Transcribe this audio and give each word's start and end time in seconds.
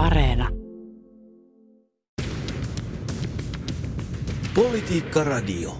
Areena. 0.00 0.48
Politiikka 4.54 5.24
Radio. 5.24 5.76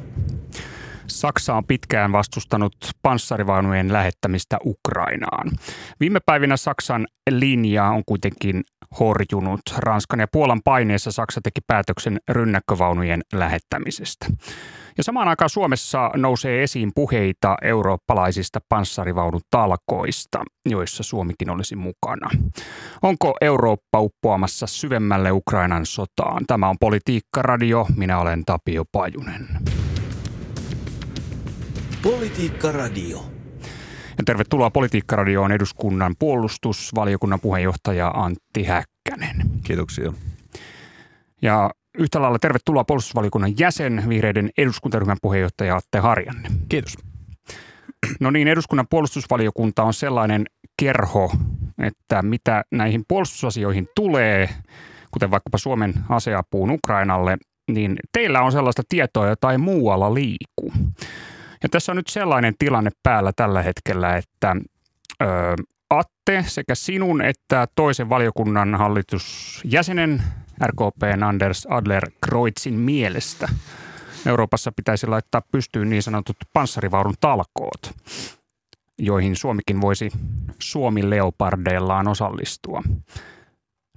Saksa 1.07 1.55
on 1.55 1.65
pitkään 1.65 2.13
vastustanut 2.13 2.73
panssarivaunujen 3.03 3.93
lähettämistä 3.93 4.59
Ukrainaan. 4.65 5.51
Viime 6.01 6.21
päivinä 6.27 6.57
Saksan 6.57 7.07
linja 7.31 7.85
on 7.85 8.03
kuitenkin 8.07 8.65
horjunut. 9.01 9.61
Ranskan 9.79 10.21
ja 10.21 10.27
Puolan 10.33 10.61
paineessa 10.65 11.13
Saksa 11.13 11.41
teki 11.41 11.61
päätöksen 11.67 12.21
rynnäkkövaunujen 12.29 13.23
lähettämisestä. 13.33 14.27
Ja 14.97 15.05
samaan 15.05 15.29
aikaan 15.29 15.51
Suomessa 15.51 16.11
nousee 16.17 16.63
esiin 16.63 16.93
puheita 16.95 17.57
eurooppalaisista 17.63 18.59
panssarivaunutalkoista, 18.69 20.45
joissa 20.67 21.03
Suomikin 21.03 21.51
olisi 21.51 21.77
mukana. 21.77 22.31
Onko 23.03 23.37
Eurooppa 23.41 24.01
uppoamassa 24.01 24.67
syvemmälle 24.67 25.31
Ukrainan 25.33 25.87
sotaan? 25.87 26.47
Tämä 26.47 26.69
on 26.69 26.77
Politiikka 26.81 27.43
Radio. 27.43 27.87
Minä 27.97 28.19
olen 28.19 28.45
Tapio 28.45 28.85
Pajunen. 28.93 29.49
Politiikka 32.03 32.73
Radio. 32.73 33.19
Ja 34.19 34.25
tervetuloa 34.25 34.71
Politiikka 34.71 35.17
Radioon 35.17 35.53
eduskunnan 35.53 36.15
puolustusvaliokunnan 36.19 37.41
puheenjohtaja 37.41 38.09
Antti 38.09 38.65
Häkkänen. 38.65 39.51
Kiitoksia. 39.65 40.13
Ja 41.43 41.71
yhtä 41.99 42.23
lailla 42.23 42.39
tervetuloa 42.39 42.85
puolustusvaliokunnan 42.85 43.59
jäsen, 43.59 44.05
vihreiden 44.09 44.51
eduskuntaryhmän 44.59 45.17
puheenjohtaja 45.23 45.77
Atte 45.77 45.99
Harjanne. 45.99 46.49
Kiitos. 46.69 46.95
No 48.21 48.31
niin, 48.31 48.49
eduskunnan 48.49 48.87
puolustusvaliokunta 48.91 49.83
on 49.83 49.95
sellainen 49.95 50.45
kerho, 50.81 51.33
että 51.83 52.23
mitä 52.23 52.65
näihin 52.73 53.03
puolustusasioihin 53.09 53.89
tulee, 53.97 54.49
kuten 55.11 55.31
vaikkapa 55.31 55.59
Suomen 55.59 55.95
aseapuun 56.09 56.71
Ukrainalle, 56.71 57.37
niin 57.71 57.97
teillä 58.13 58.43
on 58.43 58.53
sellaista 58.53 58.83
tietoa, 58.89 59.29
jota 59.29 59.53
ei 59.53 59.59
muualla 59.59 60.15
liiku. 60.15 60.73
Ja 61.63 61.69
tässä 61.69 61.93
on 61.93 61.97
nyt 61.97 62.09
sellainen 62.09 62.55
tilanne 62.59 62.91
päällä 63.03 63.33
tällä 63.37 63.63
hetkellä, 63.63 64.17
että 64.17 64.57
ö, 65.23 65.27
Atte 65.91 66.45
sekä 66.47 66.75
sinun 66.75 67.23
että 67.23 67.69
toisen 67.75 68.09
valiokunnan 68.09 68.75
hallitusjäsenen 68.75 70.23
RKPn 70.67 71.23
Anders 71.23 71.67
Adler 71.71 72.11
Kreutzin 72.27 72.75
mielestä 72.75 73.49
Euroopassa 74.27 74.73
pitäisi 74.73 75.07
laittaa 75.07 75.43
pystyyn 75.53 75.91
niin 75.91 76.03
sanotut 76.03 76.37
panssarivaurun 76.53 77.15
talkoot, 77.21 77.95
joihin 78.99 79.37
Suomikin 79.37 79.81
voisi 79.81 80.11
Suomi 80.59 81.11
leopardeillaan 81.11 82.09
osallistua. 82.09 82.83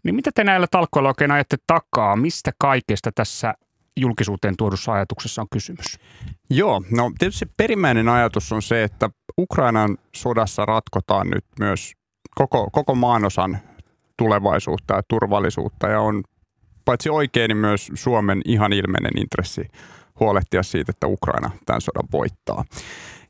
Niin 0.03 0.15
mitä 0.15 0.31
te 0.35 0.43
näillä 0.43 0.67
talkoilla 0.71 1.09
oikein 1.09 1.31
ajatte 1.31 1.57
takaa? 1.67 2.15
Mistä 2.15 2.51
kaikesta 2.57 3.11
tässä 3.15 3.53
julkisuuteen 3.97 4.57
tuodussa 4.57 4.93
ajatuksessa 4.93 5.41
on 5.41 5.47
kysymys? 5.51 5.99
Joo, 6.49 6.81
no 6.91 7.11
tietysti 7.19 7.45
perimmäinen 7.57 8.09
ajatus 8.09 8.51
on 8.51 8.61
se, 8.61 8.83
että 8.83 9.09
Ukrainan 9.37 9.97
sodassa 10.15 10.65
ratkotaan 10.65 11.29
nyt 11.29 11.45
myös 11.59 11.93
koko, 12.35 12.69
koko 12.71 12.95
maanosan 12.95 13.57
tulevaisuutta 14.17 14.95
ja 14.95 15.01
turvallisuutta 15.07 15.87
ja 15.87 15.99
on 15.99 16.23
paitsi 16.85 17.09
oikein, 17.09 17.49
niin 17.49 17.57
myös 17.57 17.91
Suomen 17.93 18.41
ihan 18.45 18.73
ilmeinen 18.73 19.17
intressi 19.17 19.67
huolehtia 20.19 20.63
siitä, 20.63 20.91
että 20.91 21.07
Ukraina 21.07 21.51
tämän 21.65 21.81
sodan 21.81 22.07
voittaa. 22.11 22.65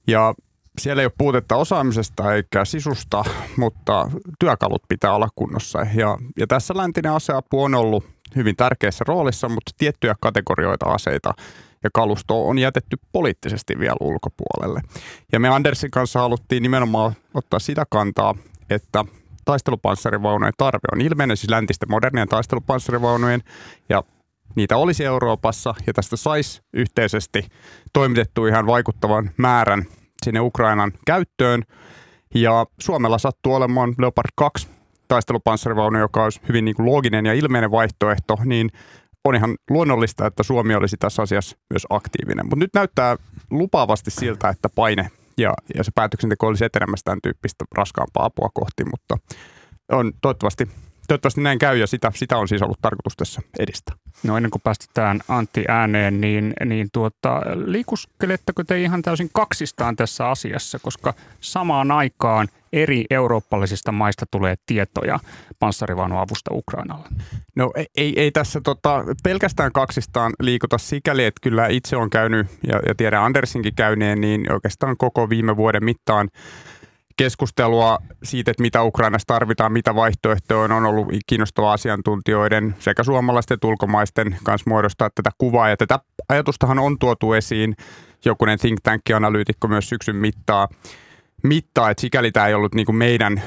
Ja 0.08 0.34
siellä 0.82 1.02
ei 1.02 1.06
ole 1.06 1.14
puutetta 1.18 1.56
osaamisesta 1.56 2.34
eikä 2.34 2.66
sisusta, 2.66 3.24
mutta 3.58 4.12
työkalut 4.40 4.84
pitää 4.88 5.16
olla 5.16 5.28
kunnossa. 5.36 5.80
Ja, 5.96 6.18
ja 6.38 6.48
tässä 6.48 6.74
läntinen 6.78 7.12
aseapu 7.12 7.64
on 7.64 7.76
ollut 7.76 8.04
hyvin 8.36 8.56
tärkeässä 8.56 9.06
roolissa, 9.08 9.50
mutta 9.50 9.72
tiettyjä 9.78 10.16
kategorioita 10.22 10.86
aseita 10.86 11.34
ja 11.84 11.90
kalusto 11.94 12.48
on 12.48 12.60
jätetty 12.60 12.98
poliittisesti 13.12 13.80
vielä 13.80 13.96
ulkopuolelle. 14.00 14.82
Ja 15.32 15.40
me 15.40 15.50
Andersin 15.50 15.92
kanssa 15.92 16.20
haluttiin 16.20 16.64
nimenomaan 16.64 17.14
ottaa 17.34 17.60
sitä 17.60 17.86
kantaa, 17.90 18.36
että 18.70 19.06
taistelupanssarivaunujen 19.46 20.54
tarve 20.58 20.88
on 20.92 21.02
ilmeinen, 21.02 21.38
siis 21.38 21.50
läntisten 21.50 21.92
modernien 21.92 22.28
taistelupanssarivaunujen, 22.28 23.42
ja 23.90 24.04
niitä 24.56 24.78
olisi 24.78 25.06
Euroopassa, 25.06 25.76
ja 25.88 25.94
tästä 25.94 26.16
saisi 26.16 26.62
yhteisesti 26.74 27.48
toimitettu 27.94 28.46
ihan 28.46 28.66
vaikuttavan 28.66 29.32
määrän 29.38 29.86
sinne 30.24 30.40
Ukrainan 30.40 30.92
käyttöön. 31.06 31.64
Ja 32.36 32.66
Suomella 32.80 33.18
sattuu 33.18 33.54
olemaan 33.54 33.94
Leopard 33.98 34.30
2 34.36 34.68
taistelupanssarivaunu, 35.14 36.00
joka 36.00 36.24
olisi 36.24 36.42
hyvin 36.48 36.66
niin 36.66 36.76
kuin 36.76 36.86
looginen 36.86 37.26
ja 37.26 37.34
ilmeinen 37.34 37.72
vaihtoehto, 37.72 38.38
niin 38.46 38.70
on 39.26 39.36
ihan 39.36 39.56
luonnollista, 39.70 40.28
että 40.28 40.44
Suomi 40.44 40.76
olisi 40.76 40.98
tässä 40.98 41.22
asiassa 41.22 41.58
myös 41.70 41.88
aktiivinen. 41.90 42.46
Mutta 42.46 42.56
nyt 42.56 42.74
näyttää 42.74 43.16
lupaavasti 43.52 44.12
siltä, 44.12 44.50
että 44.50 44.70
paine 44.76 45.12
ja, 45.38 45.54
ja 45.76 45.84
se 45.84 45.92
päätöksenteko 45.96 46.48
olisi 46.48 46.66
etenemässä 46.66 47.04
tämän 47.04 47.20
tyyppistä 47.24 47.66
raskaampaa 47.76 48.26
apua 48.26 48.50
kohti, 48.54 48.84
mutta 48.86 49.18
on 49.92 50.12
toivottavasti, 50.22 50.68
toivottavasti 51.08 51.42
näin 51.42 51.60
käy 51.60 51.78
ja 51.78 51.88
sitä, 51.88 52.12
sitä 52.16 52.38
on 52.38 52.48
siis 52.48 52.62
ollut 52.62 52.82
tarkoitus 52.82 53.18
tässä 53.18 53.42
edistää. 53.60 53.96
No 54.24 54.38
ennen 54.38 54.52
kuin 54.52 54.62
päästetään 54.62 55.22
Antti 55.28 55.66
ääneen, 55.68 56.22
niin, 56.22 56.54
niin 56.66 56.88
tuota, 56.94 57.42
liikuskeletteko 57.66 58.64
te 58.64 58.82
ihan 58.82 59.02
täysin 59.02 59.30
kaksistaan 59.34 59.96
tässä 59.96 60.30
asiassa, 60.30 60.80
koska 60.80 61.14
samaan 61.42 61.92
aikaan 61.92 62.48
eri 62.74 63.06
eurooppalaisista 63.10 63.92
maista 63.92 64.26
tulee 64.32 64.56
tietoja 64.66 65.20
panssarivaunuavusta 65.60 66.52
Ukrainalle? 66.54 67.08
No 67.56 67.72
ei, 67.98 68.14
ei 68.22 68.32
tässä 68.32 68.62
tota, 68.62 69.04
pelkästään 69.24 69.72
kaksistaan 69.72 70.34
liikuta 70.40 70.78
sikäli, 70.78 71.26
että 71.26 71.40
kyllä 71.42 71.68
itse 71.68 71.96
on 71.96 72.10
käynyt 72.10 72.48
ja, 72.68 72.80
ja 72.88 72.96
tiedän 72.96 73.24
Andersinkin 73.24 73.76
käyneen, 73.76 74.22
niin 74.22 74.54
oikeastaan 74.54 74.98
koko 74.98 75.30
viime 75.30 75.58
vuoden 75.58 75.84
mittaan 75.84 76.30
keskustelua 77.18 77.98
siitä, 78.24 78.52
että 78.52 78.62
mitä 78.62 78.84
Ukrainassa 78.84 79.28
tarvitaan, 79.28 79.72
mitä 79.72 79.96
vaihtoehtoja 79.96 80.62
on, 80.62 80.72
on 80.72 80.86
ollut 80.86 81.08
kiinnostavaa 81.28 81.74
asiantuntijoiden 81.74 82.76
sekä 82.80 83.04
suomalaisten 83.04 83.56
että 83.56 83.68
ulkomaisten 83.68 84.38
kanssa 84.44 84.70
muodostaa 84.70 85.10
tätä 85.16 85.30
kuvaa. 85.38 85.70
Ja 85.70 85.78
tätä 85.78 86.00
ajatustahan 86.30 86.80
on 86.80 87.00
tuotu 87.00 87.34
esiin 87.34 87.76
jokunen 88.26 88.60
think 88.60 88.80
tank-analyytikko 88.84 89.68
myös 89.68 89.90
syksyn 89.90 90.16
mittaa, 90.16 90.68
mittaa, 91.44 91.90
että 91.90 92.02
sikäli 92.02 92.32
tämä 92.32 92.48
ei 92.48 92.54
ollut 92.54 92.76
niin 92.76 92.86
kuin 92.86 92.96
meidän 92.96 93.42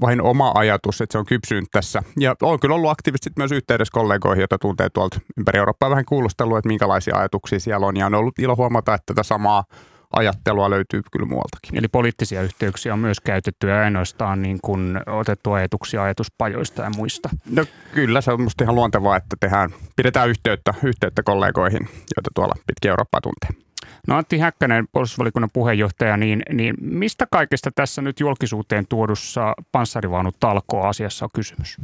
vain 0.00 0.22
oma 0.22 0.52
ajatus, 0.54 1.00
että 1.00 1.12
se 1.12 1.18
on 1.18 1.26
kypsynyt 1.26 1.68
tässä. 1.72 2.02
Ja 2.18 2.34
on 2.42 2.60
kyllä 2.60 2.74
ollut 2.74 2.90
aktiivisesti 2.90 3.30
myös 3.36 3.52
yhteydessä 3.52 3.92
kollegoihin, 3.92 4.40
joita 4.40 4.58
tuntee 4.58 4.90
tuolta 4.90 5.20
ympäri 5.38 5.58
Eurooppaa 5.58 5.90
vähän 5.90 6.04
kuulustelua, 6.04 6.58
että 6.58 6.68
minkälaisia 6.68 7.16
ajatuksia 7.16 7.60
siellä 7.60 7.86
on. 7.86 7.96
Ja 7.96 8.06
on 8.06 8.14
ollut 8.14 8.38
ilo 8.38 8.56
huomata, 8.56 8.94
että 8.94 9.14
tätä 9.14 9.22
samaa 9.22 9.64
ajattelua 10.12 10.70
löytyy 10.70 11.02
kyllä 11.12 11.26
muualtakin. 11.26 11.78
Eli 11.78 11.88
poliittisia 11.88 12.42
yhteyksiä 12.42 12.92
on 12.92 12.98
myös 12.98 13.20
käytetty 13.20 13.68
ja 13.68 13.80
ainoastaan 13.80 14.42
niin 14.42 14.58
kuin 14.62 15.00
otettu 15.06 15.52
ajatuksia 15.52 16.02
ajatuspajoista 16.02 16.82
ja 16.82 16.90
muista. 16.96 17.28
No 17.50 17.64
kyllä, 17.94 18.20
se 18.20 18.32
on 18.32 18.40
minusta 18.40 18.64
ihan 18.64 18.74
luontevaa, 18.74 19.16
että 19.16 19.36
tehdään, 19.40 19.70
pidetään 19.96 20.28
yhteyttä, 20.28 20.74
yhteyttä 20.84 21.22
kollegoihin, 21.22 21.80
joita 22.16 22.30
tuolla 22.34 22.54
pitkin 22.66 22.88
Eurooppaa 22.88 23.20
tuntee. 23.20 23.68
No 24.08 24.16
Antti 24.16 24.38
Häkkänen, 24.38 24.88
puolustusvalikunnan 24.92 25.50
puheenjohtaja, 25.52 26.16
niin, 26.16 26.42
niin 26.52 26.74
mistä 26.80 27.26
kaikesta 27.30 27.70
tässä 27.74 28.02
nyt 28.02 28.20
julkisuuteen 28.20 28.86
tuodussa 28.88 29.54
panssarivaunut 29.72 30.36
talkoa 30.40 30.88
asiassa 30.88 31.24
on 31.24 31.30
kysymys? 31.34 31.76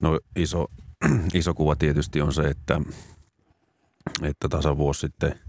No 0.00 0.20
iso, 0.36 0.66
iso 1.34 1.54
kuva 1.54 1.76
tietysti 1.76 2.20
on 2.20 2.32
se, 2.32 2.42
että, 2.42 2.80
että 4.22 4.48
tasan 4.48 4.78
vuosi 4.78 5.00
sitten– 5.00 5.34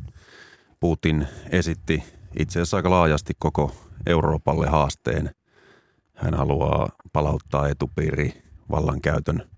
Putin 0.84 1.28
esitti 1.50 2.04
itse 2.40 2.60
asiassa 2.60 2.78
aika 2.78 2.90
laajasti 2.90 3.34
koko 3.40 3.76
Euroopalle 4.06 4.68
haasteen. 4.68 5.30
Hän 6.14 6.34
haluaa 6.34 6.90
palauttaa 7.14 7.68
etupiiri 7.68 8.44
vallankäytön 8.72 9.50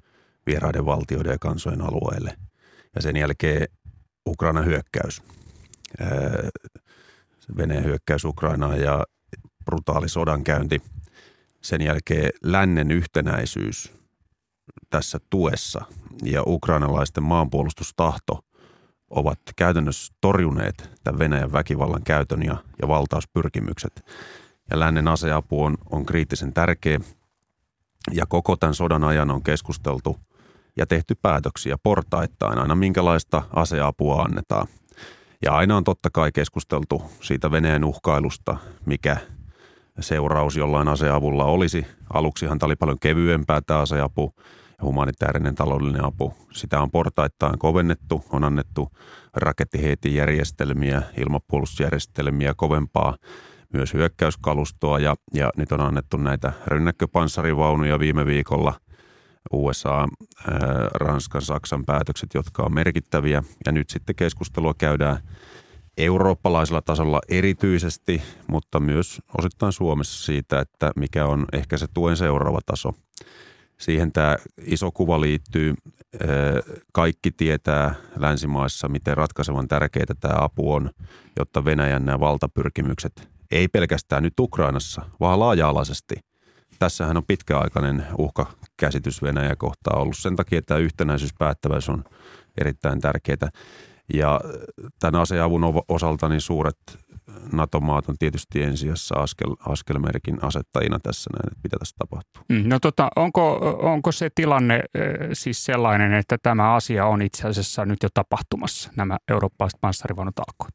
vieraiden 0.46 0.86
valtioiden 0.86 1.32
ja 1.32 1.38
kansojen 1.40 1.82
alueelle. 1.82 2.38
Ja 2.96 3.02
sen 3.02 3.18
jälkeen 3.18 3.68
Ukrainan 4.28 4.66
hyökkäys, 4.66 5.24
Venäjän 7.58 7.86
hyökkäys 7.86 8.26
Ukrainaan 8.26 8.80
ja 8.80 9.04
brutaali 9.66 10.10
sodankäynti. 10.10 10.82
Sen 11.62 11.82
jälkeen 11.82 12.30
lännen 12.44 12.92
yhtenäisyys 12.92 13.94
tässä 14.90 15.20
tuessa 15.30 15.86
ja 16.24 16.44
ukrainalaisten 16.46 17.24
maanpuolustustahto– 17.24 18.40
ovat 19.10 19.40
käytännössä 19.56 20.14
torjuneet 20.22 20.90
tämän 21.04 21.20
Venäjän 21.20 21.54
väkivallan 21.54 22.04
käytön 22.04 22.44
ja, 22.44 22.58
ja 22.82 22.88
valtauspyrkimykset. 22.88 24.06
Ja 24.72 24.80
lännen 24.80 25.08
aseapu 25.08 25.64
on, 25.64 25.78
on 25.92 26.06
kriittisen 26.06 26.54
tärkeä. 26.54 27.00
Ja 28.12 28.26
koko 28.26 28.56
tämän 28.56 28.74
sodan 28.74 29.04
ajan 29.04 29.32
on 29.32 29.44
keskusteltu 29.44 30.18
ja 30.78 30.86
tehty 30.86 31.16
päätöksiä 31.22 31.78
portaittain 31.84 32.60
aina 32.60 32.76
minkälaista 32.76 33.44
aseapua 33.54 34.22
annetaan. 34.22 34.68
Ja 35.42 35.56
aina 35.56 35.78
on 35.78 35.84
totta 35.84 36.10
kai 36.14 36.32
keskusteltu 36.32 37.02
siitä 37.22 37.52
Venäjän 37.52 37.84
uhkailusta, 37.84 38.58
mikä 38.86 39.18
seuraus 40.00 40.56
jollain 40.56 40.88
aseavulla 40.88 41.46
olisi. 41.46 41.86
Aluksihan 42.14 42.60
tämä 42.60 42.68
oli 42.68 42.76
paljon 42.76 43.00
kevyempää 43.00 43.62
tämä 43.62 43.80
aseapu 43.80 44.34
humanitaarinen 44.82 45.56
taloudellinen 45.56 46.06
apu. 46.06 46.34
Sitä 46.52 46.82
on 46.82 46.92
portaittain 46.92 47.60
kovennettu, 47.60 48.26
on 48.30 48.44
annettu 48.44 48.92
rakettiheitijärjestelmiä, 49.34 51.02
ilmapuolustusjärjestelmiä, 51.18 52.54
kovempaa 52.58 53.18
myös 53.74 53.94
hyökkäyskalustoa 53.94 55.00
ja, 55.00 55.16
ja 55.34 55.50
nyt 55.58 55.72
on 55.72 55.82
annettu 55.82 56.18
näitä 56.18 56.54
rynnäkköpanssarivaunuja 56.68 58.00
viime 58.00 58.26
viikolla– 58.26 58.74
USA, 59.54 59.96
ää, 59.98 60.08
Ranskan, 60.94 61.42
Saksan 61.42 61.86
päätökset, 61.86 62.30
jotka 62.34 62.64
on 62.64 62.74
merkittäviä. 62.74 63.44
Ja 63.66 63.72
nyt 63.72 63.90
sitten 63.90 64.16
keskustelua 64.16 64.74
käydään 64.78 65.18
eurooppalaisella 65.98 66.82
tasolla 66.82 67.22
erityisesti, 67.30 68.22
mutta 68.48 68.80
myös 68.80 69.22
osittain 69.38 69.72
Suomessa 69.72 70.26
siitä, 70.26 70.60
että 70.60 70.92
mikä 70.96 71.26
on 71.26 71.46
ehkä 71.54 71.78
se 71.78 71.88
tuen 71.94 72.18
seuraava 72.18 72.60
taso. 72.66 72.94
Siihen 73.78 74.12
tämä 74.12 74.36
iso 74.62 74.92
kuva 74.92 75.22
liittyy. 75.22 75.74
Kaikki 76.94 77.32
tietää 77.32 77.96
länsimaissa, 78.16 78.88
miten 78.88 79.18
ratkaisevan 79.18 79.68
tärkeää 79.68 80.16
tämä 80.20 80.36
apu 80.38 80.74
on, 80.74 80.90
jotta 81.40 81.66
Venäjän 81.66 82.06
nämä 82.06 82.20
valtapyrkimykset, 82.20 83.30
ei 83.52 83.68
pelkästään 83.68 84.24
nyt 84.24 84.40
Ukrainassa, 84.40 85.02
vaan 85.20 85.40
laaja-alaisesti. 85.40 86.16
Tässähän 86.80 87.18
on 87.18 87.24
pitkäaikainen 87.28 88.06
uhkakäsitys 88.18 89.22
Venäjä 89.22 89.56
kohtaa 89.56 90.00
ollut. 90.00 90.18
Sen 90.18 90.36
takia 90.36 90.62
tämä 90.62 90.78
yhtenäisyyspäättäväys 90.78 91.90
on 91.90 92.04
erittäin 92.62 93.02
tärkeää. 93.02 93.50
Ja 94.14 94.42
tämän 95.00 95.22
aseavun 95.22 95.84
osalta 95.88 96.30
niin 96.30 96.42
suuret 96.42 96.78
NATO-maat 97.52 98.10
on 98.10 98.16
tietysti 98.20 98.64
ensijassa 98.64 99.16
askel, 99.16 99.56
askelmerkin 99.60 100.38
asettajina 100.42 101.00
tässä 101.00 101.30
näin, 101.34 101.48
että 101.48 101.60
mitä 101.64 101.78
tässä 101.80 101.96
tapahtuu. 102.00 102.44
Mm, 102.50 102.70
no 102.70 102.80
tota, 102.80 103.10
onko, 103.16 103.54
onko 103.82 104.12
se 104.12 104.30
tilanne 104.36 104.82
siis 105.34 105.66
sellainen, 105.66 106.14
että 106.14 106.38
tämä 106.44 106.74
asia 106.74 107.06
on 107.06 107.22
itse 107.22 107.48
asiassa 107.48 107.86
nyt 107.86 108.04
jo 108.04 108.10
tapahtumassa, 108.14 108.92
nämä 108.96 109.18
eurooppalaiset 109.32 109.82
panssarivaunutalkoot? 109.82 110.74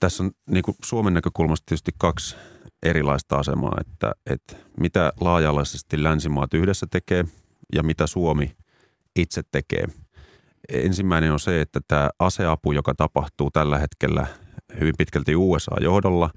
Tässä 0.00 0.22
on 0.22 0.30
niin 0.50 0.62
kuin 0.62 0.76
Suomen 0.84 1.14
näkökulmasta 1.14 1.64
tietysti 1.66 1.90
kaksi 1.98 2.36
erilaista 2.82 3.36
asemaa, 3.36 3.76
että, 3.80 4.12
että 4.26 4.56
mitä 4.80 5.12
laaja-alaisesti 5.20 6.02
länsimaat 6.02 6.54
yhdessä 6.54 6.86
tekee 6.90 7.24
ja 7.74 7.82
mitä 7.82 8.06
Suomi 8.06 8.56
itse 9.16 9.42
tekee– 9.52 9.84
Ensimmäinen 10.72 11.32
on 11.32 11.40
se, 11.40 11.60
että 11.60 11.80
tämä 11.88 12.10
aseapu, 12.18 12.72
joka 12.72 12.94
tapahtuu 12.94 13.50
tällä 13.50 13.78
hetkellä 13.78 14.26
hyvin 14.80 14.94
pitkälti 14.98 15.36
USA-johdolla, 15.36 16.30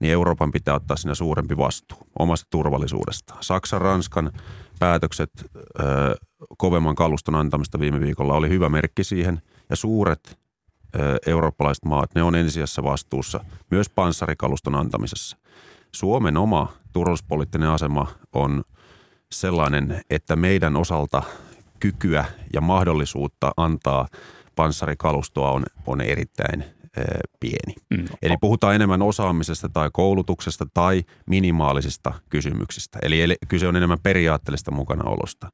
niin 0.00 0.12
Euroopan 0.12 0.52
pitää 0.52 0.74
ottaa 0.74 0.96
siinä 0.96 1.14
suurempi 1.14 1.56
vastuu 1.56 1.98
omasta 2.18 2.46
turvallisuudesta. 2.50 3.34
Saksan, 3.40 3.80
Ranskan 3.80 4.32
päätökset 4.78 5.30
ö, 5.80 6.16
kovemman 6.58 6.94
kaluston 6.94 7.34
antamista 7.34 7.80
viime 7.80 8.00
viikolla 8.00 8.34
oli 8.34 8.48
hyvä 8.48 8.68
merkki 8.68 9.04
siihen. 9.04 9.42
Ja 9.70 9.76
suuret 9.76 10.38
ö, 10.96 11.18
eurooppalaiset 11.26 11.84
maat, 11.84 12.14
ne 12.14 12.22
on 12.22 12.34
ensisijassa 12.34 12.82
vastuussa 12.82 13.44
myös 13.70 13.90
panssarikaluston 13.90 14.74
antamisessa. 14.74 15.36
Suomen 15.92 16.36
oma 16.36 16.72
turvallisuuspoliittinen 16.92 17.68
asema 17.68 18.06
on 18.32 18.64
sellainen, 19.32 20.00
että 20.10 20.36
meidän 20.36 20.76
osalta 20.76 21.22
kykyä 21.80 22.24
ja 22.52 22.60
mahdollisuutta 22.60 23.52
antaa 23.56 24.08
panssarikalustoa 24.56 25.50
on, 25.50 25.64
on 25.86 26.00
erittäin 26.00 26.64
pieni. 27.40 27.74
Mm. 27.90 28.04
Eli 28.22 28.36
puhutaan 28.40 28.74
enemmän 28.74 29.02
osaamisesta 29.02 29.68
tai 29.68 29.90
koulutuksesta 29.92 30.66
tai 30.74 31.02
minimaalisista 31.26 32.12
kysymyksistä. 32.30 32.98
Eli 33.02 33.36
kyse 33.48 33.68
on 33.68 33.76
enemmän 33.76 34.00
periaatteellista 34.02 34.70
mukanaolosta. 34.70 35.50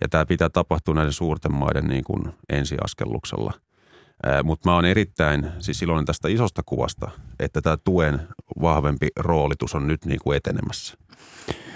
Ja 0.00 0.08
tämä 0.08 0.26
pitää 0.26 0.48
tapahtua 0.48 0.94
näiden 0.94 1.12
suurten 1.12 1.54
maiden 1.54 1.84
niin 1.84 2.04
kuin 2.04 2.22
ensiaskelluksella. 2.52 3.52
Mutta 4.44 4.68
mä 4.68 4.74
oon 4.74 4.84
erittäin 4.84 5.46
siis 5.58 5.82
iloinen 5.82 6.04
tästä 6.04 6.28
isosta 6.28 6.62
kuvasta, 6.66 7.10
että 7.40 7.62
tämä 7.62 7.76
tuen 7.84 8.28
vahvempi 8.62 9.08
roolitus 9.16 9.74
on 9.74 9.86
nyt 9.86 10.04
niin 10.04 10.20
kuin 10.22 10.36
etenemässä. 10.36 10.98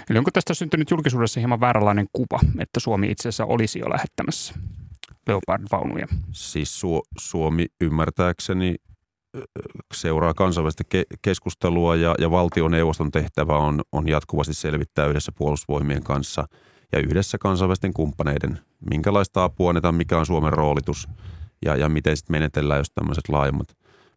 Eli 0.09 0.17
onko 0.17 0.31
tästä 0.31 0.53
syntynyt 0.53 0.91
julkisuudessa 0.91 1.39
hieman 1.39 1.59
vääränlainen 1.59 2.07
kuva, 2.13 2.39
että 2.59 2.79
Suomi 2.79 3.11
itse 3.11 3.29
asiassa 3.29 3.45
olisi 3.45 3.79
jo 3.79 3.89
lähettämässä 3.89 4.53
Leopard-vaunuja? 5.27 6.07
Siis 6.31 6.81
Su- 6.81 7.07
Suomi 7.19 7.65
ymmärtääkseni 7.81 8.75
seuraa 9.93 10.33
kansainvälistä 10.33 10.83
ke- 10.95 11.17
keskustelua 11.21 11.95
ja, 11.95 12.15
ja 12.19 12.31
valtioneuvoston 12.31 13.11
tehtävä 13.11 13.57
on, 13.57 13.81
on 13.91 14.09
jatkuvasti 14.09 14.53
selvittää 14.53 15.05
yhdessä 15.05 15.31
puolustusvoimien 15.31 16.03
kanssa 16.03 16.47
ja 16.91 16.99
yhdessä 16.99 17.37
kansainvälisten 17.37 17.93
kumppaneiden, 17.93 18.59
minkälaista 18.89 19.43
apua 19.43 19.69
annetaan, 19.69 19.95
mikä 19.95 20.19
on 20.19 20.25
Suomen 20.25 20.53
roolitus 20.53 21.07
ja, 21.65 21.75
ja 21.75 21.89
miten 21.89 22.17
sitten 22.17 22.33
menetellään, 22.33 22.79
jos 22.79 22.91
tämmöiset 22.91 23.29
laajemmat 23.29 23.67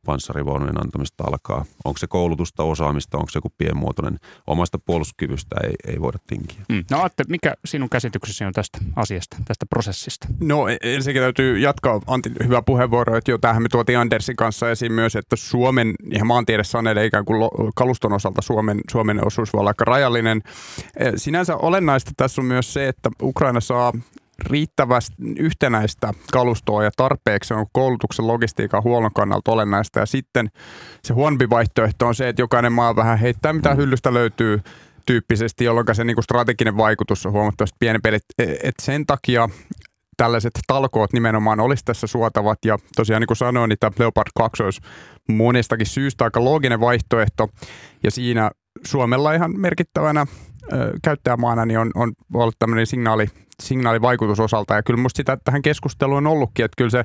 panssarivaunujen 0.07 0.81
antamista 0.81 1.25
alkaa. 1.27 1.65
Onko 1.85 1.99
se 1.99 2.07
koulutusta, 2.07 2.63
osaamista, 2.63 3.19
onko 3.19 3.31
se 3.31 3.37
joku 3.37 3.53
pienmuotoinen. 3.59 4.19
Omasta 4.47 4.79
puolustuskyvystä 4.79 5.57
ei, 5.65 5.93
ei 5.93 6.01
voida 6.01 6.19
tinkiä. 6.27 6.61
Mm. 6.69 6.85
No 6.91 7.03
Atte, 7.03 7.25
mikä 7.29 7.55
sinun 7.65 7.91
käsityksesi 7.91 8.45
on 8.45 8.53
tästä 8.53 8.79
asiasta, 8.97 9.37
tästä 9.45 9.67
prosessista? 9.67 10.29
No 10.41 10.69
e, 10.69 10.77
ensinnäkin 10.83 11.23
täytyy 11.23 11.59
jatkaa, 11.59 12.01
Antti, 12.07 12.31
hyvä 12.45 12.63
puheenvuoro, 12.63 13.17
että 13.17 13.31
jo 13.31 13.39
tähän 13.39 13.63
me 13.63 13.69
tuotiin 13.69 13.99
Andersin 13.99 14.37
kanssa 14.37 14.71
esiin 14.71 14.93
myös, 14.93 15.17
että 15.17 15.37
Suomen 15.37 15.95
ihan 16.13 16.27
maantiede 16.27 16.65
sanelee 16.65 17.07
ikään 17.07 17.25
kuin 17.25 17.51
kaluston 17.75 18.13
osalta 18.13 18.43
Suomen, 18.43 18.81
Suomen 18.91 19.27
osuus 19.27 19.53
voi 19.53 19.61
olla 19.61 19.71
aika 19.71 19.85
rajallinen. 19.85 20.43
E, 20.97 21.13
sinänsä 21.17 21.57
olennaista 21.57 22.11
tässä 22.17 22.41
on 22.41 22.47
myös 22.47 22.73
se, 22.73 22.89
että 22.89 23.11
Ukraina 23.23 23.61
saa 23.61 23.93
riittävästi 24.41 25.15
yhtenäistä 25.39 26.13
kalustoa 26.33 26.85
ja 26.85 26.91
tarpeeksi 26.97 27.55
on 27.55 27.67
koulutuksen 27.73 28.27
logistiikan 28.27 28.85
huollon 28.85 29.15
kannalta 29.15 29.53
olennaista. 29.53 30.01
Ja 30.01 30.07
sitten 30.07 30.51
se 31.05 31.13
huonompi 31.13 31.51
vaihtoehto 31.51 32.07
on 32.07 32.15
se, 32.15 32.29
että 32.29 32.43
jokainen 32.43 32.73
maa 32.73 32.97
vähän 32.97 33.19
heittää 33.19 33.53
mitä 33.53 33.75
hyllystä 33.75 34.15
löytyy 34.15 34.61
tyyppisesti, 35.07 35.65
jolloin 35.65 35.87
se 35.93 36.05
niinku 36.05 36.23
strateginen 36.23 36.77
vaikutus 36.77 37.27
on 37.27 37.33
huomattavasti 37.33 37.77
pienempi. 37.79 38.09
Et, 38.09 38.25
et 38.63 38.75
sen 38.83 39.07
takia 39.07 39.49
tällaiset 40.17 40.53
talkoot 40.67 41.13
nimenomaan 41.13 41.61
olisi 41.61 41.85
tässä 41.85 42.07
suotavat. 42.07 42.59
Ja 42.65 42.79
tosiaan 42.97 43.21
niin 43.21 43.27
kuin 43.27 43.37
sanoin, 43.37 43.69
niin 43.69 43.79
tämä 43.81 43.93
Leopard 43.99 44.31
2 44.35 44.63
olisi 44.63 44.81
monestakin 45.29 45.87
syystä 45.87 46.25
aika 46.25 46.45
looginen 46.45 46.81
vaihtoehto. 46.81 47.49
Ja 48.03 48.11
siinä 48.11 48.51
Suomella 48.85 49.33
ihan 49.33 49.61
merkittävänä 49.61 50.27
käyttäjämaana 51.03 51.67
niin 51.67 51.79
on, 51.79 51.91
on 51.95 52.13
ollut 52.35 52.59
tämmöinen 52.59 52.87
signaali, 52.87 53.27
signaalivaikutus 53.63 54.41
osalta. 54.41 54.75
Ja 54.75 54.83
kyllä 54.83 55.01
musta 55.01 55.17
sitä 55.17 55.39
tähän 55.45 55.63
keskusteluun 55.63 56.27
on 56.27 56.27
ollutkin, 56.27 56.65
että 56.65 56.77
kyllä 56.77 56.91
se 56.91 57.05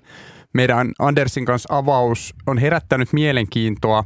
meidän 0.53 0.91
Andersin 0.99 1.45
kanssa 1.45 1.77
avaus 1.77 2.35
on 2.47 2.57
herättänyt 2.57 3.13
mielenkiintoa 3.13 4.03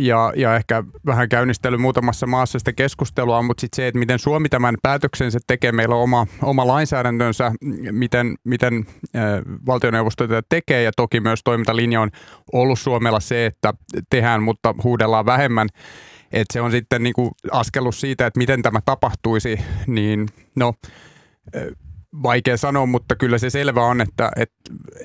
ja, 0.00 0.32
ja 0.36 0.56
ehkä 0.56 0.84
vähän 1.06 1.28
käynnistellyt 1.28 1.80
muutamassa 1.80 2.26
maassa 2.26 2.58
sitä 2.58 2.72
keskustelua, 2.72 3.42
mutta 3.42 3.60
sitten 3.60 3.76
se, 3.76 3.88
että 3.88 3.98
miten 3.98 4.18
Suomi 4.18 4.48
tämän 4.48 4.74
päätöksensä 4.82 5.38
tekee, 5.46 5.72
meillä 5.72 5.94
on 5.94 6.02
oma, 6.02 6.26
oma 6.42 6.66
lainsäädäntönsä, 6.66 7.52
miten, 7.92 8.34
miten 8.44 8.86
äh, 9.16 9.22
valtioneuvosto 9.66 10.28
tätä 10.28 10.42
tekee 10.48 10.82
ja 10.82 10.92
toki 10.96 11.20
myös 11.20 11.40
toimintalinja 11.44 12.00
on 12.00 12.10
ollut 12.52 12.78
Suomella 12.78 13.20
se, 13.20 13.46
että 13.46 13.74
tehdään, 14.10 14.42
mutta 14.42 14.74
huudellaan 14.84 15.26
vähemmän. 15.26 15.68
Että 16.32 16.52
se 16.52 16.60
on 16.60 16.70
sitten 16.70 17.02
niin 17.02 17.14
kuin 17.14 17.30
askellus 17.52 18.00
siitä, 18.00 18.26
että 18.26 18.38
miten 18.38 18.62
tämä 18.62 18.80
tapahtuisi, 18.84 19.60
niin 19.86 20.28
no 20.56 20.74
vaikea 22.22 22.56
sanoa, 22.56 22.86
mutta 22.86 23.16
kyllä 23.16 23.38
se 23.38 23.50
selvä 23.50 23.84
on, 23.84 24.00
että, 24.00 24.30
että 24.36 24.54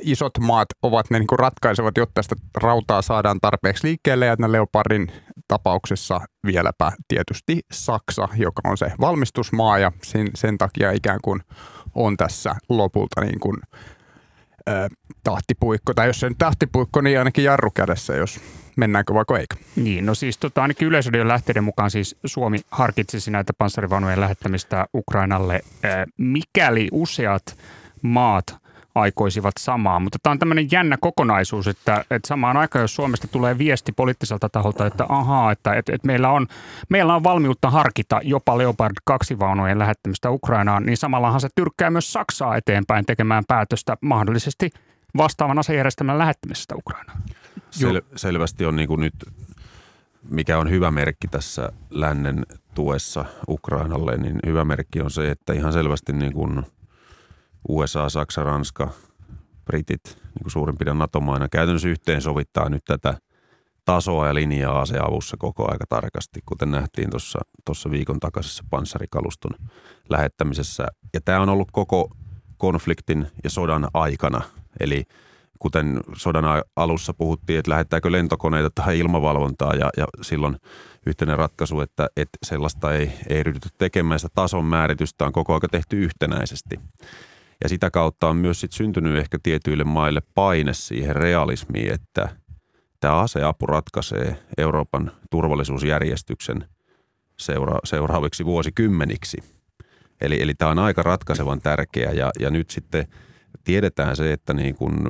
isot 0.02 0.40
maat 0.40 0.68
ovat 0.82 1.10
ne 1.10 1.20
niin 1.20 1.28
kuin 1.28 1.40
ratkaisevat, 1.40 1.98
jotta 1.98 2.22
sitä 2.22 2.36
rautaa 2.58 3.02
saadaan 3.02 3.40
tarpeeksi 3.42 3.88
liikkeelle. 3.88 4.26
Ja 4.26 4.36
Leopardin 4.48 5.12
tapauksessa 5.48 6.22
vieläpä 6.46 6.92
tietysti 7.08 7.60
Saksa, 7.72 8.28
joka 8.36 8.62
on 8.66 8.78
se 8.78 8.92
valmistusmaa 9.02 9.80
ja 9.80 9.92
sen, 10.04 10.28
sen 10.36 10.58
takia 10.58 10.92
ikään 10.92 11.20
kuin 11.24 11.42
on 11.96 12.18
tässä 12.18 12.56
lopulta 12.70 13.22
niin 13.22 13.40
kuin, 13.40 13.58
äh, 14.70 14.90
tahtipuikko. 15.24 15.94
Tai 15.94 16.08
jos 16.08 16.20
se 16.20 16.30
nyt 16.30 16.38
tahtipuikko, 16.38 17.02
niin 17.02 17.20
ainakin 17.20 17.44
jarru 17.44 17.72
kädessä, 17.72 18.16
jos 18.16 18.40
mennäänkö 18.78 19.14
vaikka 19.14 19.40
eikö. 19.40 19.56
Niin, 19.76 20.06
no 20.06 20.16
siis 20.16 20.38
tota, 20.38 20.62
ainakin 20.62 20.88
yleisöiden 20.88 21.28
lähteiden 21.28 21.64
mukaan 21.64 21.92
siis 21.92 22.16
Suomi 22.26 22.60
harkitsisi 22.72 23.32
näitä 23.32 23.54
panssarivaunujen 23.58 24.22
lähettämistä 24.22 24.86
Ukrainalle, 24.94 25.62
mikäli 26.18 26.88
useat 26.92 27.58
maat 28.02 28.65
aikoisivat 28.96 29.54
samaa. 29.60 30.00
Mutta 30.00 30.20
tämä 30.24 30.32
on 30.32 30.40
tämmöinen 30.40 30.68
jännä 30.72 30.98
kokonaisuus, 31.02 31.68
että, 31.68 32.06
että 32.12 32.28
samaan 32.28 32.58
aikaan, 32.58 32.84
jos 32.84 32.96
Suomesta 32.96 33.28
tulee 33.28 33.58
viesti 33.58 33.92
poliittiselta 33.92 34.50
taholta, 34.50 34.86
että 34.86 35.06
ahaa, 35.10 35.52
että, 35.52 35.74
että, 35.74 35.96
että 35.96 36.08
meillä, 36.08 36.30
on, 36.30 36.48
meillä 36.90 37.16
on 37.16 37.24
valmiutta 37.24 37.70
harkita 37.70 38.20
jopa 38.24 38.58
Leopard 38.58 38.96
2 39.06 39.40
vaunujen 39.40 39.80
lähettämistä 39.80 40.32
Ukrainaan, 40.32 40.86
niin 40.86 40.98
samallahan 40.98 41.42
se 41.42 41.48
tyrkkää 41.56 41.90
myös 41.90 42.14
Saksaa 42.14 42.56
eteenpäin 42.56 43.06
tekemään 43.06 43.44
päätöstä 43.48 43.98
mahdollisesti 44.02 44.70
vastaavan 45.18 45.60
asejärjestelmän 45.60 46.18
lähettämisestä 46.18 46.76
Ukrainaan. 46.76 47.22
Sel- 47.72 48.04
selvästi 48.16 48.66
on 48.66 48.76
niin 48.76 48.88
kuin 48.88 49.02
nyt 49.02 49.14
mikä 50.30 50.58
on 50.58 50.70
hyvä 50.70 50.92
merkki 50.92 51.28
tässä 51.28 51.72
lännen 51.90 52.46
tuessa 52.76 53.26
Ukrainalle, 53.50 54.18
niin 54.18 54.40
hyvä 54.46 54.66
merkki 54.66 55.02
on 55.02 55.12
se, 55.12 55.32
että 55.32 55.54
ihan 55.54 55.74
selvästi 55.74 56.14
niin 56.14 56.34
kuin 56.34 56.64
USA, 57.70 58.10
Saksa, 58.10 58.44
Ranska, 58.44 58.90
Britit 59.66 60.04
niin 60.06 60.54
kuin 60.54 60.78
piirtein 60.78 61.00
NATO-maina 61.00 61.50
käytännössä 61.50 61.88
yhteen 61.88 62.22
sovittaa 62.22 62.70
nyt 62.70 62.84
tätä 62.86 63.18
tasoa 63.86 64.28
ja 64.28 64.34
linjaa 64.34 64.82
aseavussa 64.82 65.38
koko 65.38 65.72
aika 65.72 65.86
tarkasti, 65.90 66.40
kuten 66.46 66.72
nähtiin 66.72 67.10
tuossa, 67.10 67.40
tuossa 67.66 67.92
viikon 67.92 68.20
takaisessa 68.20 68.64
panssarikaluston 68.70 69.52
lähettämisessä. 70.10 70.88
Ja 71.14 71.22
tämä 71.22 71.42
on 71.42 71.50
ollut 71.50 71.72
koko 71.72 72.10
konfliktin 72.58 73.28
ja 73.44 73.50
sodan 73.50 73.88
aikana. 73.94 74.42
Eli 74.80 75.04
kuten 75.60 76.00
sodan 76.16 76.64
alussa 76.76 77.14
puhuttiin, 77.14 77.60
että 77.60 77.72
lähettääkö 77.72 78.12
lentokoneita 78.12 78.70
tai 78.76 79.00
ilmavalvontaa 79.00 79.74
ja, 79.74 79.90
ja 79.98 80.06
silloin 80.22 80.58
yhteinen 81.06 81.38
ratkaisu, 81.38 81.80
että, 81.80 82.08
että 82.18 82.38
sellaista 82.44 82.94
ei, 82.94 83.12
ei 83.30 83.44
ryhdytty 83.44 83.70
tekemään. 83.78 84.20
Sitä 84.20 84.32
tason 84.36 84.66
määritystä 84.66 85.26
on 85.26 85.34
koko 85.34 85.54
aika 85.54 85.68
tehty 85.68 86.04
yhtenäisesti. 86.04 86.80
Ja 87.64 87.70
sitä 87.70 87.92
kautta 87.92 88.28
on 88.30 88.38
myös 88.38 88.62
sit 88.62 88.72
syntynyt 88.72 89.18
ehkä 89.18 89.38
tietyille 89.44 89.84
maille 89.84 90.22
paine 90.36 90.74
siihen 90.74 91.16
realismiin, 91.16 91.94
että 91.94 92.30
tämä 93.00 93.20
aseapu 93.20 93.66
ratkaisee 93.66 94.36
Euroopan 94.58 95.12
turvallisuusjärjestyksen 95.32 96.66
seura- 97.40 97.80
seuraaviksi 97.84 98.46
vuosikymmeniksi. 98.46 99.38
Eli, 100.22 100.42
eli 100.42 100.54
tämä 100.54 100.72
on 100.72 100.80
aika 100.80 101.04
ratkaisevan 101.04 101.62
tärkeä 101.62 102.12
ja, 102.12 102.32
ja 102.40 102.50
nyt 102.50 102.70
sitten 102.70 103.08
tiedetään 103.64 104.16
se, 104.16 104.34
että 104.34 104.54
niin 104.54 104.76
kun 104.76 105.10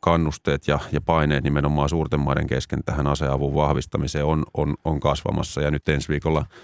kannusteet 0.00 0.68
ja, 0.68 0.78
ja 0.92 1.00
paineet 1.00 1.44
nimenomaan 1.44 1.88
suurten 1.88 2.20
maiden 2.20 2.46
kesken 2.46 2.84
tähän 2.84 3.06
aseavun 3.06 3.54
vahvistamiseen 3.54 4.24
on, 4.24 4.44
on, 4.54 4.74
on 4.84 5.00
kasvamassa. 5.00 5.60
Ja 5.60 5.70
nyt 5.70 5.88
ensi 5.88 6.08
viikolla– 6.08 6.46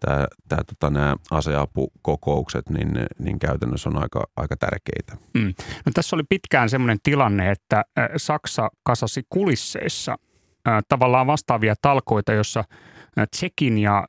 tämä, 0.00 0.26
tota, 0.66 0.90
nämä 0.90 1.16
aseapukokoukset, 1.30 2.70
niin, 2.70 3.06
niin 3.18 3.38
käytännössä 3.38 3.88
on 3.88 4.02
aika, 4.02 4.24
aika 4.36 4.56
tärkeitä. 4.56 5.16
Mm. 5.34 5.54
No, 5.86 5.92
tässä 5.94 6.16
oli 6.16 6.22
pitkään 6.28 6.70
sellainen 6.70 6.98
tilanne, 7.02 7.50
että 7.50 7.84
Saksa 8.16 8.68
kasasi 8.82 9.22
kulisseissa 9.30 10.16
tavallaan 10.88 11.26
vastaavia 11.26 11.74
talkoita, 11.82 12.32
jossa 12.32 12.64
Tsekin 13.30 13.78
ja 13.78 14.08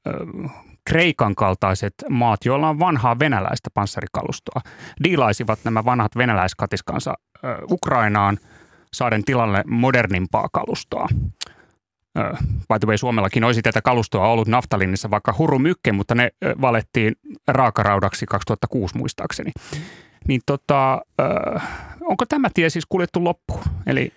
Kreikan 0.85 1.35
kaltaiset 1.35 1.93
maat, 2.09 2.45
joilla 2.45 2.69
on 2.69 2.79
vanhaa 2.79 3.19
venäläistä 3.19 3.69
panssarikalustoa, 3.73 4.61
diilaisivat 5.03 5.59
nämä 5.63 5.85
vanhat 5.85 6.17
venäläiskatiskansa 6.17 7.13
Ukrainaan 7.71 8.37
saaden 8.93 9.23
tilalle 9.23 9.63
modernimpaa 9.67 10.47
kalustoa 10.53 11.07
by 12.67 12.79
the 12.79 12.87
way, 12.87 12.97
Suomellakin 12.97 13.43
olisi 13.43 13.61
tätä 13.61 13.81
kalustoa 13.81 14.27
ollut 14.27 14.47
naftalinissa 14.47 15.11
vaikka 15.11 15.35
hurumykke, 15.37 15.91
mutta 15.91 16.15
ne 16.15 16.31
valettiin 16.61 17.15
raakaraudaksi 17.47 18.25
2006 18.25 18.97
muistaakseni. 18.97 19.51
Niin 20.27 20.41
tota, 20.45 21.01
onko 22.01 22.25
tämä 22.25 22.49
tie 22.53 22.69
siis 22.69 22.85
kuljettu 22.89 23.23
loppuun? 23.23 23.63
Eli 23.85 24.13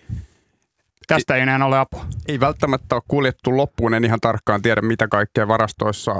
tästä 1.07 1.35
ei 1.35 1.41
enää 1.41 1.65
ole 1.65 1.79
apua. 1.79 2.05
Ei 2.27 2.39
välttämättä 2.39 2.95
ole 2.95 3.03
kuljettu 3.07 3.57
loppuun, 3.57 3.93
en 3.93 4.05
ihan 4.05 4.19
tarkkaan 4.19 4.61
tiedä 4.61 4.81
mitä 4.81 5.07
kaikkea 5.07 5.47
varastoissa 5.47 6.15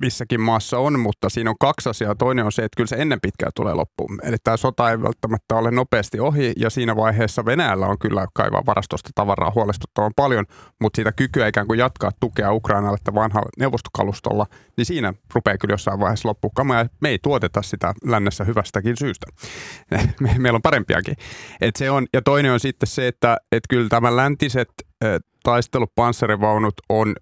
missäkin 0.00 0.40
maassa 0.40 0.78
on, 0.78 1.00
mutta 1.00 1.28
siinä 1.28 1.50
on 1.50 1.56
kaksi 1.60 1.88
asiaa. 1.88 2.14
Toinen 2.14 2.44
on 2.44 2.52
se, 2.52 2.64
että 2.64 2.76
kyllä 2.76 2.88
se 2.88 2.96
ennen 2.96 3.20
pitkää 3.20 3.50
tulee 3.54 3.74
loppuun. 3.74 4.18
Eli 4.22 4.36
tämä 4.44 4.56
sota 4.56 4.90
ei 4.90 5.02
välttämättä 5.02 5.54
ole 5.54 5.70
nopeasti 5.70 6.20
ohi 6.20 6.52
ja 6.56 6.70
siinä 6.70 6.96
vaiheessa 6.96 7.44
Venäjällä 7.44 7.86
on 7.86 7.98
kyllä 7.98 8.26
kaivaa 8.34 8.62
varastosta 8.66 9.10
tavaraa 9.14 9.52
huolestuttavan 9.54 10.12
paljon, 10.16 10.44
mutta 10.80 10.96
siitä 10.96 11.12
kykyä 11.12 11.46
ikään 11.46 11.66
kuin 11.66 11.78
jatkaa 11.78 12.10
tukea 12.20 12.52
Ukrainalle 12.52 12.94
että 12.94 13.14
vanhalla 13.14 13.48
neuvostokalustolla, 13.58 14.46
niin 14.76 14.86
siinä 14.86 15.14
rupeaa 15.34 15.58
kyllä 15.58 15.72
jossain 15.72 16.00
vaiheessa 16.00 16.28
loppuun. 16.28 16.52
ja 16.68 16.86
me 17.00 17.08
ei 17.08 17.18
tuoteta 17.22 17.62
sitä 17.62 17.94
lännessä 18.04 18.44
hyvästäkin 18.44 18.96
syystä. 18.96 19.26
Me, 20.20 20.34
meillä 20.38 20.56
on 20.56 20.62
parempiakin. 20.62 21.16
Et 21.60 21.76
se 21.76 21.90
on, 21.90 22.06
ja 22.12 22.22
toinen 22.22 22.52
on 22.52 22.60
sitten 22.60 22.86
se, 22.86 23.08
että 23.08 23.36
et 23.52 23.62
kyllä 23.68 23.88
tämä 23.88 24.16
läntiset 24.16 24.68
taistelupanssarivaunut 25.44 26.74
on 26.88 27.14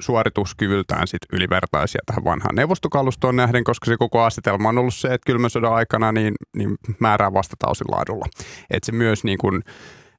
suorituskyvyltään 0.00 1.06
sit 1.06 1.22
ylivertaisia 1.32 2.00
tähän 2.06 2.24
vanhaan 2.24 2.54
neuvostokalustoon 2.54 3.36
nähden, 3.36 3.64
koska 3.64 3.86
se 3.86 3.96
koko 3.96 4.22
asetelma 4.22 4.68
on 4.68 4.78
ollut 4.78 4.94
se, 4.94 5.08
että 5.08 5.26
kylmän 5.26 5.50
sodan 5.50 5.74
aikana 5.74 6.12
niin, 6.12 6.34
niin 6.56 6.76
määrää 6.98 7.32
vastatausin 7.32 7.86
laadulla. 7.90 8.26
Että 8.70 8.86
se 8.86 8.92
myös 8.92 9.24
niin 9.24 9.38
kuin, 9.38 9.62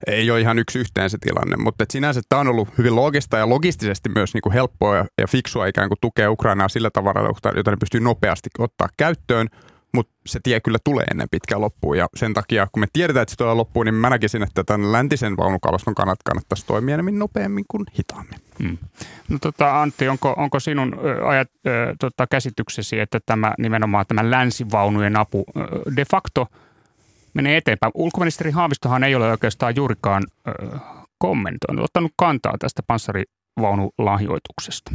ei 0.08 0.32
ole 0.32 0.42
ihan 0.42 0.60
yksi 0.60 0.80
yhteen 0.80 1.10
se 1.10 1.18
tilanne, 1.22 1.58
mutta 1.58 1.84
et 1.84 1.92
sinänsä 1.92 2.22
tämä 2.30 2.40
on 2.40 2.48
ollut 2.48 2.78
hyvin 2.78 2.96
logista 2.96 3.38
ja 3.38 3.50
logistisesti 3.50 4.10
myös 4.16 4.34
niin 4.34 4.42
kuin 4.42 4.54
helppoa 4.54 4.96
ja, 4.96 5.06
ja 5.22 5.28
fiksua 5.28 5.66
ikään 5.66 5.90
kuin 5.90 5.98
tukea 6.02 6.32
Ukrainaa 6.32 6.70
sillä 6.70 6.90
tavalla, 6.90 7.54
jota 7.56 7.72
ne 7.72 7.78
pystyy 7.78 8.00
nopeasti 8.00 8.50
ottaa 8.60 8.88
käyttöön– 8.98 9.48
mutta 9.94 10.14
se 10.26 10.40
tie 10.44 10.60
kyllä 10.60 10.78
tulee 10.84 11.06
ennen 11.12 11.28
pitkään 11.32 11.62
loppuun 11.62 11.98
ja 11.98 12.08
sen 12.16 12.34
takia, 12.34 12.68
kun 12.72 12.80
me 12.80 12.88
tiedetään, 12.94 13.22
että 13.22 13.32
se 13.32 13.38
tulee 13.38 13.54
loppuun, 13.54 13.86
niin 13.86 13.94
mä 13.94 14.10
näkisin, 14.10 14.44
että 14.44 14.64
tämän 14.64 14.92
läntisen 14.92 15.38
vaunukaluston 15.38 15.96
kannat 15.96 16.20
kannattaisi 16.26 16.66
toimia 16.66 16.94
enemmän 16.94 17.20
nopeammin 17.20 17.66
kuin 17.68 17.86
hitaammin. 18.00 18.40
Hmm. 18.60 18.78
No 19.30 19.38
tota, 19.42 19.82
Antti, 19.82 20.10
onko, 20.10 20.34
onko 20.38 20.60
sinun 20.60 20.96
ajat, 21.26 21.50
äh, 21.68 21.74
tota, 22.00 22.28
käsityksesi, 22.28 23.00
että 23.00 23.20
tämä 23.26 23.54
nimenomaan 23.58 24.06
tämä 24.08 24.32
länsivaunujen 24.32 25.18
apu 25.18 25.46
äh, 25.58 25.64
de 25.96 26.06
facto 26.06 26.48
menee 27.34 27.58
eteenpäin? 27.58 27.92
Ulkoministeri 27.96 28.52
Haavistohan 28.52 29.04
ei 29.04 29.16
ole 29.16 29.32
oikeastaan 29.32 29.76
juurikaan 29.76 30.24
äh, 30.48 30.82
kommentoinut, 31.18 31.86
ottanut 31.86 32.12
kantaa 32.16 32.56
tästä 32.60 32.82
panssarivaunulahjoituksesta. 32.88 34.92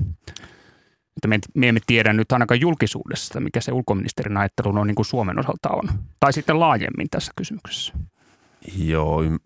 Mutta 1.16 1.28
me, 1.28 1.38
me 1.54 1.68
emme 1.68 1.80
tiedä 1.86 2.12
nyt 2.12 2.32
ainakaan 2.32 2.60
julkisuudessa, 2.60 3.40
mikä 3.40 3.60
se 3.60 3.72
ulkoministerin 3.72 4.36
ajattelu 4.36 4.80
on 4.80 4.86
niin 4.86 4.94
kuin 4.94 5.06
Suomen 5.06 5.38
osalta 5.38 5.68
on. 5.68 5.88
Tai 6.20 6.32
sitten 6.32 6.60
laajemmin 6.60 7.10
tässä 7.10 7.32
kysymyksessä. 7.36 7.92
Joo, 8.78 9.22
ym, 9.22 9.38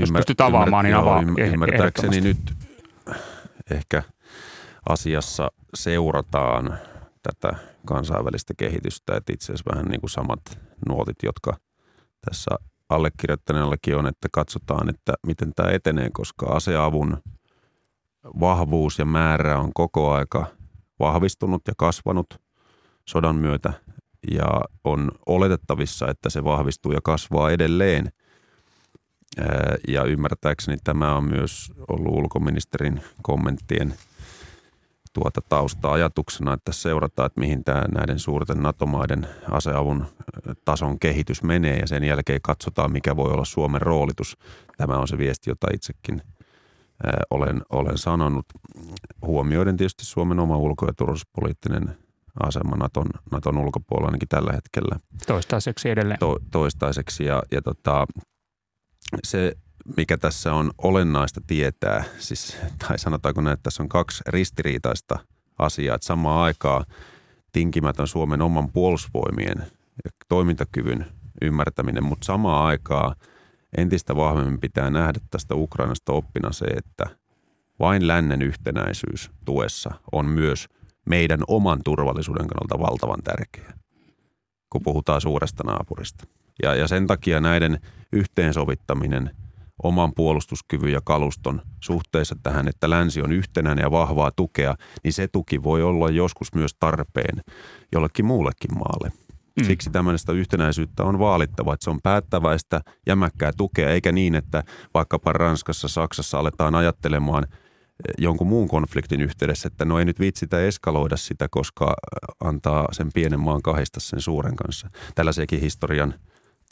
Jos 0.00 0.12
pystyt 0.12 0.40
avaamaan, 0.40 0.84
niin 0.84 0.96
avaa 0.96 1.22
joo, 1.22 1.48
Ymmärtääkseni 1.52 2.20
nyt 2.20 2.52
ehkä 3.70 4.02
asiassa 4.88 5.52
seurataan 5.74 6.78
tätä 7.22 7.56
kansainvälistä 7.86 8.54
kehitystä, 8.56 9.16
että 9.16 9.32
itse 9.32 9.52
asiassa 9.52 9.70
vähän 9.70 9.86
niin 9.86 10.00
kuin 10.00 10.10
samat 10.10 10.58
nuotit, 10.88 11.16
jotka 11.22 11.56
tässä 12.30 12.50
allekirjoittaneellakin 12.88 13.96
on, 13.96 14.06
että 14.06 14.28
katsotaan, 14.32 14.88
että 14.88 15.12
miten 15.26 15.52
tämä 15.56 15.70
etenee, 15.70 16.08
koska 16.12 16.46
aseavun 16.46 17.22
vahvuus 18.40 18.98
ja 18.98 19.04
määrä 19.04 19.58
on 19.58 19.70
koko 19.74 20.12
aika– 20.12 20.46
vahvistunut 21.02 21.62
ja 21.66 21.72
kasvanut 21.76 22.40
sodan 23.04 23.36
myötä 23.36 23.72
ja 24.30 24.60
on 24.84 25.10
oletettavissa, 25.26 26.08
että 26.08 26.30
se 26.30 26.44
vahvistuu 26.44 26.92
ja 26.92 27.00
kasvaa 27.02 27.50
edelleen. 27.50 28.12
Ja 29.88 30.04
ymmärtääkseni 30.04 30.76
tämä 30.84 31.16
on 31.16 31.24
myös 31.24 31.72
ollut 31.88 32.14
ulkoministerin 32.14 33.00
kommenttien 33.22 33.94
tuota 35.12 35.40
tausta-ajatuksena, 35.48 36.52
että 36.52 36.72
seurataan, 36.72 37.26
että 37.26 37.40
mihin 37.40 37.64
tämä 37.64 37.84
näiden 37.94 38.18
suurten 38.18 38.62
NATO-maiden 38.62 39.28
aseavun 39.50 40.06
tason 40.64 40.98
kehitys 40.98 41.42
menee 41.42 41.78
ja 41.78 41.86
sen 41.86 42.04
jälkeen 42.04 42.40
katsotaan, 42.42 42.92
mikä 42.92 43.16
voi 43.16 43.30
olla 43.30 43.44
Suomen 43.44 43.82
roolitus. 43.82 44.36
Tämä 44.76 44.96
on 44.96 45.08
se 45.08 45.18
viesti, 45.18 45.50
jota 45.50 45.66
itsekin 45.74 46.22
olen, 47.30 47.62
olen 47.70 47.98
sanonut. 47.98 48.46
Huomioiden 49.26 49.76
tietysti 49.76 50.04
Suomen 50.04 50.38
oma 50.38 50.56
ulko- 50.56 50.86
ja 50.86 50.92
turvallisuuspoliittinen 50.92 51.96
asema 52.42 52.76
Naton, 52.76 53.06
Naton 53.30 53.58
ulkopuolella 53.58 54.08
ainakin 54.08 54.28
tällä 54.28 54.52
hetkellä. 54.52 54.96
Toistaiseksi 55.26 55.90
edelleen. 55.90 56.18
To, 56.18 56.36
toistaiseksi 56.50 57.24
ja, 57.24 57.42
ja 57.52 57.62
tota, 57.62 58.06
se, 59.24 59.52
mikä 59.96 60.18
tässä 60.18 60.54
on 60.54 60.70
olennaista 60.78 61.40
tietää, 61.46 62.04
siis, 62.18 62.56
tai 62.88 62.98
sanotaanko 62.98 63.40
näin, 63.40 63.54
että 63.54 63.62
tässä 63.62 63.82
on 63.82 63.88
kaksi 63.88 64.24
ristiriitaista 64.26 65.18
asiaa, 65.58 65.94
että 65.94 66.06
samaan 66.06 66.42
aikaan 66.42 66.84
tinkimätön 67.52 68.06
Suomen 68.06 68.42
oman 68.42 68.72
puolustusvoimien 68.72 69.58
ja 70.04 70.10
toimintakyvyn 70.28 71.06
ymmärtäminen, 71.42 72.04
mutta 72.04 72.26
samaan 72.26 72.66
aikaan– 72.66 73.16
entistä 73.76 74.16
vahvemmin 74.16 74.60
pitää 74.60 74.90
nähdä 74.90 75.20
tästä 75.30 75.54
Ukrainasta 75.54 76.12
oppina 76.12 76.52
se, 76.52 76.64
että 76.64 77.06
vain 77.80 78.08
lännen 78.08 78.42
yhtenäisyys 78.42 79.30
tuessa 79.44 79.90
on 80.12 80.26
myös 80.26 80.66
meidän 81.06 81.40
oman 81.48 81.80
turvallisuuden 81.84 82.46
kannalta 82.46 82.90
valtavan 82.90 83.22
tärkeä, 83.24 83.72
kun 84.70 84.82
puhutaan 84.84 85.20
suuresta 85.20 85.62
naapurista. 85.66 86.24
Ja, 86.62 86.74
ja 86.74 86.88
sen 86.88 87.06
takia 87.06 87.40
näiden 87.40 87.78
yhteensovittaminen 88.12 89.30
oman 89.82 90.12
puolustuskyvyn 90.14 90.92
ja 90.92 91.00
kaluston 91.04 91.62
suhteessa 91.80 92.36
tähän, 92.42 92.68
että 92.68 92.90
länsi 92.90 93.22
on 93.22 93.32
yhtenäinen 93.32 93.82
ja 93.82 93.90
vahvaa 93.90 94.30
tukea, 94.30 94.74
niin 95.04 95.12
se 95.12 95.28
tuki 95.28 95.62
voi 95.62 95.82
olla 95.82 96.10
joskus 96.10 96.54
myös 96.54 96.74
tarpeen 96.80 97.40
jollekin 97.92 98.24
muullekin 98.24 98.74
maalle. 98.74 99.12
Mm. 99.60 99.64
Siksi 99.66 99.90
tämmöistä 99.90 100.32
yhtenäisyyttä 100.32 101.04
on 101.04 101.18
vaalittava, 101.18 101.74
että 101.74 101.84
se 101.84 101.90
on 101.90 102.02
päättäväistä, 102.02 102.80
jämäkkää 103.06 103.52
tukea, 103.56 103.90
eikä 103.90 104.12
niin, 104.12 104.34
että 104.34 104.62
vaikkapa 104.94 105.32
Ranskassa, 105.32 105.88
Saksassa 105.88 106.38
aletaan 106.38 106.74
ajattelemaan 106.74 107.46
jonkun 108.18 108.46
muun 108.46 108.68
konfliktin 108.68 109.20
yhteydessä, 109.20 109.66
että 109.66 109.84
no 109.84 109.98
ei 109.98 110.04
nyt 110.04 110.20
viitsitä 110.20 110.60
eskaloida 110.60 111.16
sitä, 111.16 111.48
koska 111.50 111.94
antaa 112.44 112.88
sen 112.92 113.08
pienen 113.14 113.40
maan 113.40 113.62
kahdesta 113.62 114.00
sen 114.00 114.20
suuren 114.20 114.56
kanssa. 114.56 114.90
Tällaisiakin 115.14 115.60
historian 115.60 116.14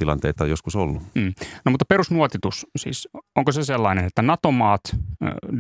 tilanteita 0.01 0.45
on 0.45 0.51
joskus 0.51 0.77
ollut. 0.77 1.03
Mm. 1.15 1.33
No 1.65 1.71
mutta 1.71 1.85
perusnuotitus, 1.85 2.67
siis 2.77 3.09
onko 3.37 3.53
se 3.53 3.65
sellainen, 3.65 4.05
että 4.05 4.23
NATO-maat 4.23 4.81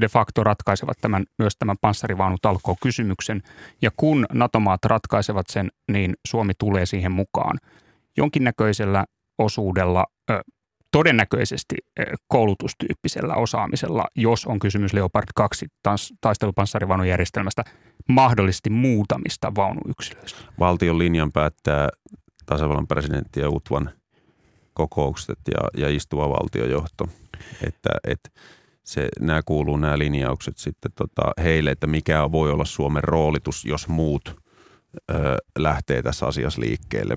de 0.00 0.08
facto 0.08 0.44
ratkaisevat 0.44 0.98
tämän, 1.00 1.24
myös 1.38 1.52
tämän 1.58 1.76
panssarivaunutalkoon 1.80 2.76
kysymyksen, 2.82 3.42
ja 3.82 3.90
kun 3.96 4.26
NATO-maat 4.32 4.84
ratkaisevat 4.84 5.46
sen, 5.50 5.70
niin 5.92 6.14
Suomi 6.28 6.52
tulee 6.58 6.86
siihen 6.86 7.12
mukaan 7.12 7.58
jonkinnäköisellä 8.16 9.04
osuudella 9.38 10.06
todennäköisesti 10.92 11.76
koulutustyyppisellä 12.28 13.34
osaamisella, 13.34 14.04
jos 14.16 14.46
on 14.46 14.58
kysymys 14.58 14.92
Leopard 14.92 15.26
2 15.34 15.66
taistelupanssarivaunujärjestelmästä, 16.20 17.64
mahdollisesti 18.08 18.70
muutamista 18.70 19.54
vaunuyksilöistä. 19.54 20.40
Valtion 20.58 20.98
linjan 20.98 21.32
päättää 21.32 21.88
tasavallan 22.46 22.86
presidentti 22.86 23.40
ja 23.40 23.50
UTVAN 23.50 23.90
kokoukset 24.80 25.38
ja, 25.54 25.82
ja 25.82 25.96
istuva 25.96 26.28
valtiojohto. 26.28 27.08
Että, 27.66 27.90
että 28.04 28.30
se, 28.84 29.08
nämä 29.20 29.42
kuuluu 29.42 29.76
nämä 29.76 29.98
linjaukset 29.98 30.58
sitten 30.58 30.92
tota, 30.94 31.22
heille, 31.42 31.70
että 31.70 31.86
mikä 31.86 32.32
voi 32.32 32.50
olla 32.50 32.64
Suomen 32.64 33.04
roolitus, 33.04 33.64
jos 33.64 33.88
muut 33.88 34.36
ö, 35.10 35.14
lähtee 35.58 36.02
tässä 36.02 36.26
asiassa 36.26 36.60
liikkeelle. 36.60 37.16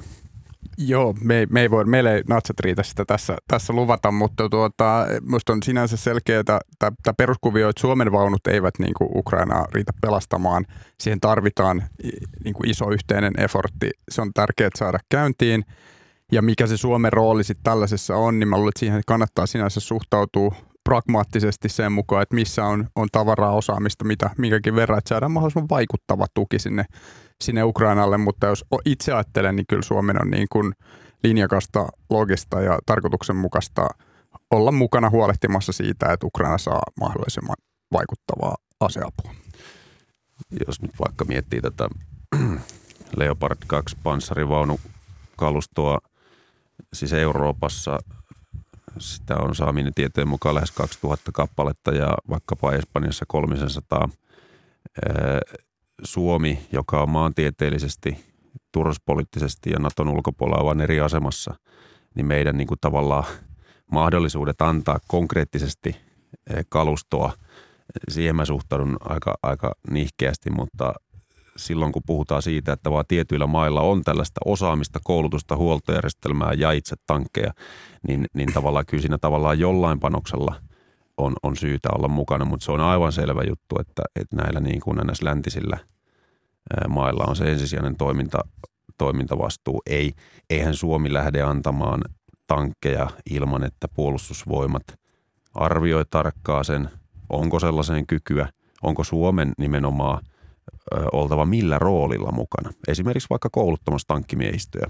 Joo, 0.78 1.16
me, 1.22 1.48
me 1.50 1.62
ei 1.62 1.72
voi, 1.72 1.86
meille 1.86 2.16
ei 2.16 2.24
natsat 2.30 2.60
riitä 2.60 2.84
sitä 2.84 3.06
tässä, 3.06 3.36
tässä 3.48 3.74
luvata, 3.74 4.12
mutta 4.12 4.50
tuota, 4.50 5.06
minusta 5.22 5.54
on 5.54 5.64
sinänsä 5.64 5.98
selkeää 5.98 6.44
tämä 6.80 7.14
peruskuvio, 7.18 7.70
että 7.70 7.82
Suomen 7.82 8.12
vaunut 8.12 8.48
eivät 8.48 8.74
niin 8.80 8.94
kuin 8.98 9.10
Ukrainaa 9.16 9.68
riitä 9.74 9.92
pelastamaan. 10.02 10.66
Siihen 11.00 11.20
tarvitaan 11.20 11.84
niin 12.44 12.54
kuin 12.54 12.70
iso 12.70 12.92
yhteinen 12.92 13.34
effortti. 13.38 13.90
Se 14.12 14.22
on 14.22 14.32
tärkeää 14.34 14.70
saada 14.76 15.00
käyntiin. 15.10 15.66
Ja 16.34 16.42
mikä 16.42 16.68
se 16.68 16.78
Suomen 16.78 17.14
rooli 17.14 17.44
sitten 17.44 17.64
tällaisessa 17.64 18.16
on, 18.16 18.40
niin 18.40 18.48
mä 18.48 18.56
luulen, 18.56 18.70
että 18.70 18.80
siihen 18.80 19.02
kannattaa 19.08 19.46
sinänsä 19.46 19.80
suhtautua 19.80 20.56
pragmaattisesti 20.84 21.70
sen 21.70 21.92
mukaan, 21.92 22.24
että 22.24 22.36
missä 22.36 22.66
on, 22.66 22.88
on 22.96 23.08
tavaraa 23.12 23.52
osaamista, 23.52 24.06
mitä 24.06 24.30
minkäkin 24.38 24.76
verran, 24.76 24.98
että 24.98 25.10
saadaan 25.10 25.32
mahdollisimman 25.32 25.70
vaikuttava 25.70 26.26
tuki 26.34 26.60
sinne 26.60 26.86
sinne 27.44 27.64
Ukrainalle, 27.64 28.18
mutta 28.18 28.48
jos 28.48 28.66
itse 28.86 29.14
ajattelen, 29.14 29.56
niin 29.56 29.66
kyllä 29.70 29.82
Suomen 29.82 30.22
on 30.22 30.32
niin 30.32 30.48
kuin 30.52 30.74
linjakasta, 31.24 31.88
logista 32.10 32.62
ja 32.62 32.80
tarkoituksenmukaista 32.86 33.88
olla 34.52 34.72
mukana 34.72 35.10
huolehtimassa 35.10 35.72
siitä, 35.72 36.14
että 36.14 36.28
Ukraina 36.28 36.58
saa 36.58 36.82
mahdollisimman 37.00 37.56
vaikuttavaa 37.94 38.56
aseapua. 38.80 39.34
Jos 40.68 40.82
nyt 40.82 40.92
vaikka 41.00 41.26
miettii 41.26 41.62
tätä 41.62 41.88
Leopard 43.18 43.58
2 43.68 43.98
panssarivaunukalustoa, 44.04 45.98
siis 46.94 47.14
Euroopassa 47.14 48.00
sitä 49.00 49.38
on 49.38 49.56
saaminen 49.56 49.94
tietojen 49.94 50.28
mukaan 50.28 50.56
lähes 50.56 50.72
2000 50.72 51.32
kappaletta 51.32 51.92
ja 51.92 52.18
vaikkapa 52.30 52.72
Espanjassa 52.72 53.26
300. 53.28 54.10
Suomi, 56.04 56.60
joka 56.72 57.02
on 57.02 57.10
maantieteellisesti, 57.10 58.26
turvallisuuspoliittisesti 58.72 59.70
ja 59.70 59.80
Naton 59.80 60.10
ulkopuolella 60.10 60.60
aivan 60.60 60.82
eri 60.82 61.00
asemassa, 61.00 61.56
niin 62.16 62.26
meidän 62.26 62.58
niin 62.58 62.68
kuin 62.68 62.80
tavallaan 62.82 63.26
mahdollisuudet 63.92 64.62
antaa 64.62 65.00
konkreettisesti 65.08 65.96
kalustoa, 66.70 67.34
siihen 68.10 68.36
mä 68.36 68.46
suhtaudun 68.46 68.98
aika, 69.00 69.36
aika 69.44 69.72
nihkeästi, 69.90 70.50
mutta 70.50 70.94
silloin 71.58 71.92
kun 71.92 72.02
puhutaan 72.06 72.42
siitä, 72.42 72.74
että 72.74 72.92
vaan 72.92 73.06
tietyillä 73.08 73.48
mailla 73.48 73.82
on 73.82 74.02
tällaista 74.02 74.40
osaamista, 74.46 75.00
koulutusta, 75.04 75.56
huoltojärjestelmää 75.56 76.54
ja 76.54 76.72
itse 76.72 76.96
tankkeja, 77.08 77.54
niin, 78.08 78.26
niin 78.34 78.54
tavallaan 78.54 78.86
kyllä 78.86 79.02
siinä 79.02 79.18
tavallaan 79.18 79.60
jollain 79.60 80.00
panoksella 80.00 80.56
on, 81.18 81.34
on 81.44 81.58
syytä 81.58 81.90
olla 81.96 82.08
mukana, 82.08 82.46
mutta 82.46 82.66
se 82.66 82.72
on 82.72 82.80
aivan 82.80 83.12
selvä 83.12 83.42
juttu, 83.48 83.76
että, 83.80 84.04
että 84.16 84.36
näillä 84.36 84.60
niin 84.60 84.82
kuin 84.82 84.98
näissä 84.98 85.26
läntisillä– 85.26 85.78
mailla 86.88 87.24
on 87.28 87.36
se 87.36 87.52
ensisijainen 87.52 87.96
toiminta, 87.96 88.40
toimintavastuu. 88.98 89.82
Ei, 89.86 90.14
eihän 90.50 90.76
Suomi 90.76 91.14
lähde 91.14 91.42
antamaan 91.42 92.02
tankkeja 92.48 93.10
ilman, 93.30 93.64
että 93.64 93.88
puolustusvoimat 93.88 94.84
arvioi 95.54 96.06
tarkkaa 96.10 96.64
sen, 96.64 96.90
onko 97.30 97.60
sellaiseen 97.60 98.08
kykyä, 98.08 98.50
onko 98.84 99.04
Suomen 99.04 99.52
nimenomaan 99.58 100.26
oltava 101.12 101.46
millä 101.46 101.80
roolilla 101.80 102.32
mukana. 102.32 102.70
Esimerkiksi 102.88 103.30
vaikka 103.30 103.50
kouluttamassa 103.52 104.08
tankkimiehistöjä. 104.08 104.88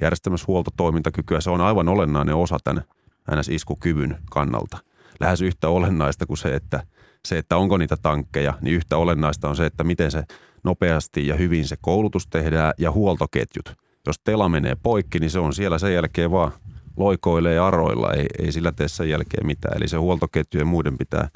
Järjestämässä 0.00 0.44
huoltotoimintakykyä, 0.48 1.40
se 1.40 1.50
on 1.50 1.60
aivan 1.60 1.88
olennainen 1.88 2.34
osa 2.34 2.56
tämän 2.64 2.84
NS-iskukyvyn 3.30 4.16
kannalta. 4.30 4.78
Lähes 5.20 5.42
yhtä 5.42 5.68
olennaista 5.68 6.26
kuin 6.26 6.38
se, 6.38 6.54
että, 6.54 6.82
se, 7.24 7.38
että 7.38 7.56
onko 7.56 7.76
niitä 7.76 7.96
tankkeja, 8.02 8.54
niin 8.60 8.76
yhtä 8.76 8.96
olennaista 8.96 9.48
on 9.48 9.56
se, 9.56 9.66
että 9.66 9.84
miten 9.84 10.10
se 10.10 10.22
nopeasti 10.64 11.26
ja 11.26 11.34
hyvin 11.34 11.68
se 11.68 11.76
koulutus 11.80 12.26
tehdään 12.26 12.72
ja 12.78 12.92
huoltoketjut. 12.92 13.74
Jos 14.06 14.18
tela 14.24 14.48
menee 14.48 14.76
poikki, 14.82 15.18
niin 15.18 15.30
se 15.30 15.38
on 15.38 15.52
siellä 15.52 15.78
sen 15.78 15.94
jälkeen 15.94 16.30
vaan 16.30 16.52
loikoilee 16.96 17.58
aroilla, 17.58 18.12
ei, 18.12 18.26
ei 18.38 18.52
sillä 18.52 18.72
tee 18.72 18.88
sen 18.88 19.10
jälkeen 19.10 19.46
mitään. 19.46 19.76
Eli 19.76 19.88
se 19.88 19.96
huoltoketju 19.96 20.60
ja 20.60 20.64
muiden 20.64 20.98
pitää 20.98 21.28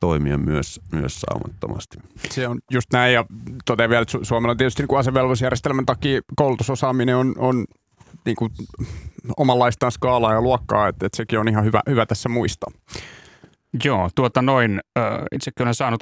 toimia 0.00 0.38
myös, 0.38 0.80
myös 0.92 1.20
saumattomasti. 1.20 1.98
Se 2.30 2.48
on 2.48 2.58
just 2.70 2.92
näin 2.92 3.14
ja 3.14 3.24
totean 3.64 3.90
vielä, 3.90 4.02
että 4.02 4.18
Suomella 4.22 4.50
on 4.50 4.56
tietysti 4.56 4.82
niin 4.82 4.98
asevelvollisuusjärjestelmän 4.98 5.86
takia 5.86 6.20
koulutusosaaminen 6.36 7.16
on, 7.16 7.34
on 7.38 7.64
niin 8.24 8.36
kuin 8.36 8.50
omanlaistaan 9.36 9.92
skaalaa 9.92 10.32
ja 10.32 10.40
luokkaa, 10.40 10.88
että, 10.88 11.06
että 11.06 11.16
sekin 11.16 11.38
on 11.38 11.48
ihan 11.48 11.64
hyvä, 11.64 11.82
hyvä 11.88 12.06
tässä 12.06 12.28
muistaa. 12.28 12.70
Joo, 13.84 14.10
tuota 14.14 14.42
noin. 14.42 14.80
Itsekin 15.32 15.62
olen 15.62 15.74
saanut 15.74 16.00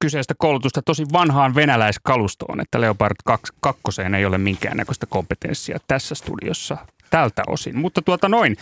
kyseistä 0.00 0.34
koulutusta 0.38 0.82
tosi 0.82 1.04
vanhaan 1.12 1.54
venäläiskalustoon, 1.54 2.60
että 2.60 2.80
Leopard 2.80 3.16
2 3.24 3.52
ei 4.16 4.24
ole 4.24 4.38
minkäännäköistä 4.38 5.06
kompetenssia 5.06 5.78
tässä 5.86 6.14
studiossa 6.14 6.76
tältä 7.10 7.42
osin. 7.46 7.78
Mutta 7.78 8.02
tuota 8.02 8.28
noin. 8.28 8.56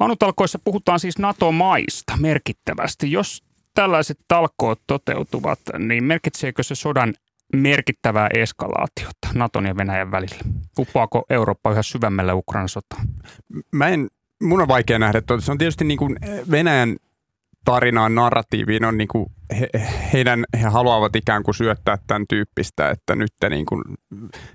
Vaunutalkoissa 0.00 0.58
puhutaan 0.64 1.00
siis 1.00 1.18
NATO-maista 1.18 2.16
merkittävästi. 2.16 3.12
Jos 3.12 3.42
tällaiset 3.74 4.18
talkoot 4.28 4.80
toteutuvat, 4.86 5.58
niin 5.78 6.04
merkitseekö 6.04 6.62
se 6.62 6.74
sodan 6.74 7.14
merkittävää 7.52 8.28
eskalaatiota 8.34 9.28
Naton 9.34 9.66
ja 9.66 9.76
Venäjän 9.76 10.10
välillä? 10.10 10.36
Uppoako 10.78 11.24
Eurooppa 11.30 11.72
yhä 11.72 11.82
syvemmälle 11.82 12.32
Ukrainan 12.32 12.68
sotaan? 12.68 13.06
Mä 13.72 13.88
en, 13.88 14.08
mun 14.42 14.60
on 14.60 14.68
vaikea 14.68 14.98
nähdä, 14.98 15.18
että 15.18 15.40
se 15.40 15.52
on 15.52 15.58
tietysti 15.58 15.84
niin 15.84 15.98
kuin 15.98 16.16
Venäjän 16.50 16.96
tarinaan, 17.64 18.14
narratiiviin 18.14 18.84
on 18.84 18.98
niin 18.98 19.08
kuin 19.08 19.26
he, 19.60 19.68
heidän, 20.12 20.44
he 20.60 20.68
haluavat 20.68 21.16
ikään 21.16 21.42
kuin 21.42 21.54
syöttää 21.54 21.98
tämän 22.06 22.24
tyyppistä, 22.28 22.90
että 22.90 23.16
nyt 23.16 23.32
te 23.40 23.48
niin 23.48 23.66
kuin, 23.66 23.82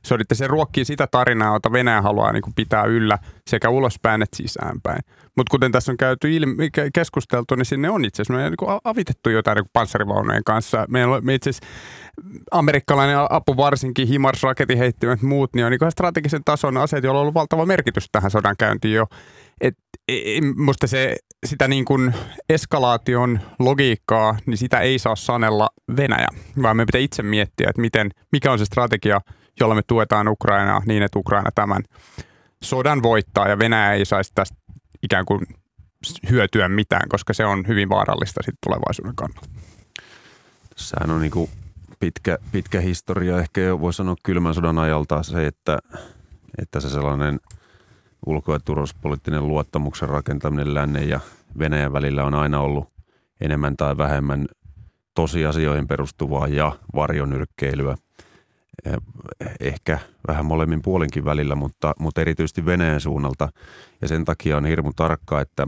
se, 0.04 0.14
on, 0.14 0.22
että 0.22 0.36
se 0.36 0.48
ruokkii 0.48 0.86
sitä 0.86 1.08
tarinaa, 1.12 1.56
jota 1.56 1.72
Venäjä 1.72 2.02
haluaa 2.02 2.32
niin 2.32 2.42
kuin 2.42 2.54
pitää 2.56 2.84
yllä 2.84 3.18
sekä 3.48 3.70
ulospäin 3.70 4.22
että 4.22 4.38
sisäänpäin. 4.38 5.00
Mutta 5.38 5.52
kuten 5.52 5.72
tässä 5.72 5.92
on 5.92 5.98
käyty 5.98 6.36
ilmi, 6.36 6.70
keskusteltu, 6.94 7.56
niin 7.56 7.66
sinne 7.66 7.90
on 7.90 8.06
itse 8.06 8.22
asiassa 8.22 8.50
niin 8.50 8.80
avitettu 8.84 9.30
jotain 9.30 9.56
niin 9.56 9.70
panssarivaunujen 9.74 10.44
kanssa. 10.44 10.86
Meillä 10.90 11.22
me 11.22 11.34
itse 11.34 11.50
asiassa 11.50 11.68
amerikkalainen 12.52 13.18
apu 13.30 13.58
varsinkin, 13.58 14.08
HIMARS, 14.08 14.44
raketiheittimet 14.44 15.22
muut, 15.22 15.54
niin 15.54 15.66
on 15.66 15.72
niin 15.72 15.92
strategisen 15.92 16.42
tason 16.46 16.78
aseet, 16.78 17.04
joilla 17.04 17.20
on 17.20 17.22
ollut 17.22 17.34
valtava 17.34 17.66
merkitys 17.66 18.10
tähän 18.12 18.32
sodan 18.32 18.56
käyntiin 18.58 18.94
jo. 18.94 19.06
Et, 19.62 19.78
musta 20.56 20.88
se, 20.88 21.16
sitä 21.46 21.68
niin 21.68 21.86
kuin 21.86 22.14
eskalaation 22.50 23.40
logiikkaa, 23.60 24.38
niin 24.46 24.58
sitä 24.58 24.80
ei 24.80 25.00
saa 25.00 25.16
sanella 25.16 25.70
Venäjä, 25.98 26.28
vaan 26.62 26.78
me 26.78 26.86
pitää 26.86 27.02
itse 27.02 27.24
miettiä, 27.24 27.70
että 27.70 27.82
miten, 27.82 28.12
mikä 28.32 28.52
on 28.52 28.60
se 28.60 28.66
strategia, 28.66 29.22
jolla 29.60 29.76
me 29.76 29.82
tuetaan 29.88 30.28
Ukrainaa 30.28 30.82
niin, 30.86 31.04
että 31.04 31.20
Ukraina 31.20 31.50
tämän 31.56 31.84
sodan 32.64 33.04
voittaa 33.04 33.48
ja 33.48 33.60
Venäjä 33.60 33.94
ei 33.94 34.06
saisi 34.06 34.32
tästä 34.36 34.58
ikään 35.04 35.26
kuin 35.26 35.42
hyötyä 36.30 36.70
mitään, 36.70 37.10
koska 37.10 37.34
se 37.34 37.46
on 37.46 37.68
hyvin 37.68 37.90
vaarallista 37.90 38.44
sitten 38.44 38.60
tulevaisuuden 38.64 39.16
kannalta. 39.16 39.50
Sehän 40.76 41.12
on 41.12 41.22
niin 41.22 41.32
kuin 41.32 41.50
pitkä, 42.00 42.38
pitkä 42.52 42.82
historia, 42.82 43.40
ehkä 43.40 43.62
jo 43.62 43.80
voi 43.80 43.94
sanoa 43.94 44.16
kylmän 44.24 44.54
sodan 44.54 44.80
ajalta 44.80 45.24
se, 45.24 45.48
että, 45.48 45.80
että 46.62 46.80
se 46.80 46.90
sellainen– 46.90 47.40
ulko- 48.26 48.54
ja 48.54 48.60
turvallisuuspoliittinen 48.60 49.48
luottamuksen 49.48 50.10
rakentaminen 50.10 50.74
lännen 50.74 51.10
ja 51.10 51.20
Venäjän 51.60 51.94
välillä 51.94 52.24
on 52.24 52.34
aina 52.34 52.60
ollut 52.60 52.90
enemmän 53.42 53.78
tai 53.78 53.98
vähemmän 53.98 54.48
tosiasioihin 55.16 55.88
perustuvaa 55.88 56.48
ja 56.48 56.72
varjonyrkkeilyä. 56.96 57.98
Ehkä 59.60 60.00
vähän 60.28 60.46
molemmin 60.46 60.82
puolinkin 60.82 61.26
välillä, 61.26 61.56
mutta, 61.56 61.94
mutta 62.00 62.22
erityisesti 62.22 62.66
Venäjän 62.66 63.02
suunnalta. 63.02 63.50
Ja 64.02 64.08
sen 64.08 64.26
takia 64.26 64.58
on 64.58 64.66
hirmu 64.66 64.94
tarkka, 64.96 65.42
että, 65.42 65.68